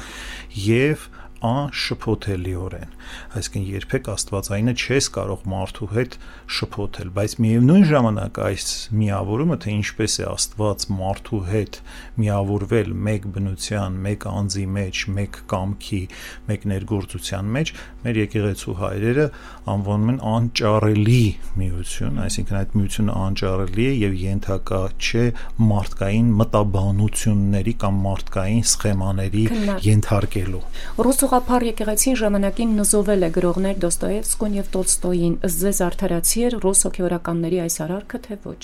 [0.68, 1.08] եւ
[1.48, 2.94] անշփոթելիորեն
[3.38, 6.16] այսինքն երբեք աստվածայինը չես կարող մարդու հետ
[6.58, 8.66] շփոթել բայց միևնույն ժամանակ այս
[9.02, 11.78] միավորումը թե ինչպես է աստված մարդու հետ
[12.18, 16.02] միավորվել մեկ բնության մեկ անձի մեջ մեկ կամքի
[16.48, 17.72] մեկ ներգործության մեջ
[18.04, 19.26] մեր եկեղեցու հայրերը
[19.68, 21.22] անվանում են անճարելի
[21.62, 25.24] միություն այսինքն այդ միությունը անճարելի է եւ ենթակա չէ
[25.68, 29.44] մարդկային մտաբանությունների կամ մարդկային սխեմաների
[29.88, 30.62] ենթարկելու
[31.08, 36.80] ռուսո Ուղղափառ եկեղեցին ժամանակին նզովել է գրողներ Դոստոևսկուն եւ Տոլստոյին։ Ըստ ձեզ արդարացի էր ռուս
[36.86, 38.62] հոգեվորականների այս արարքը, թե ոչ։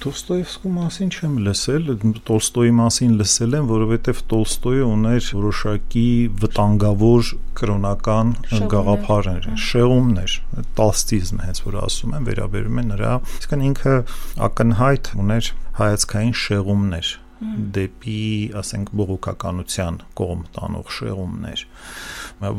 [0.00, 1.86] Դոստոևսկու մասին չեմ լսել,
[2.32, 6.06] Տոլստոյի մասին լսել եմ, որովհետև Տոլստոյը ուներ որոշակի
[6.42, 7.32] վտանգավոր
[7.62, 8.36] կրոնական
[8.74, 10.38] գաղափարներ, շեղումներ,
[10.82, 13.96] տալստիզմ հենց որ ասում են, վերաբերում են նրա, իսկն ինքը
[14.50, 18.22] ակնհայտ ուներ հայացքային շեղումներ դեպի,
[18.60, 21.62] ասենք, բողոքականության կողմ տանող շեղումներ,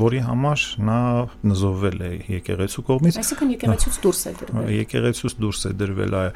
[0.01, 0.99] որի համար նա
[1.51, 6.31] նզովվել է եկեղեցու կողմից։ Այսինքն եկեղեցուց դուրս է դրվել։ Եկեղեցուց դուրս է դրվել, այո,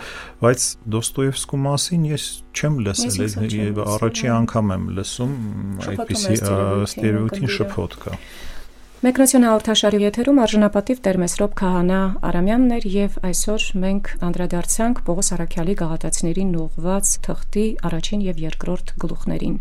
[0.46, 2.26] բայց Դոստոևսկու մասին ես
[2.56, 5.38] չեմ լսել, եւ առաջի անգամ եմ լսում
[5.86, 8.20] այդպիսի ստերեոտիպ շփոթ կա։
[9.04, 11.98] Մեկնություն հաղորդաշարի եթերում արժանապատիվ Տերմեսրոպ Քահանա
[12.30, 19.58] Արամյանն էր եւ այսօր մենք անդրադարձանք Պողոս Արաքյալի գաղատացիներին ուղղված թղթի առաջին եւ երկրորդ գլուխներին։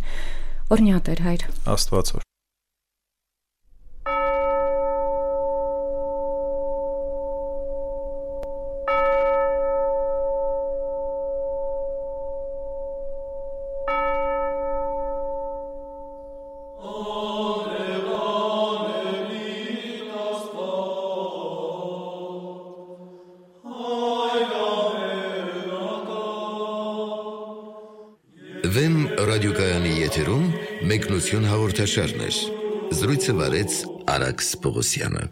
[0.79, 2.23] Օրնյա Տեր հայր։ Աստվածո
[31.75, 32.37] հաղորդաշարներ։
[32.95, 33.79] Զրույցը վարեց
[34.15, 35.23] Արաքս Պողոսյանը։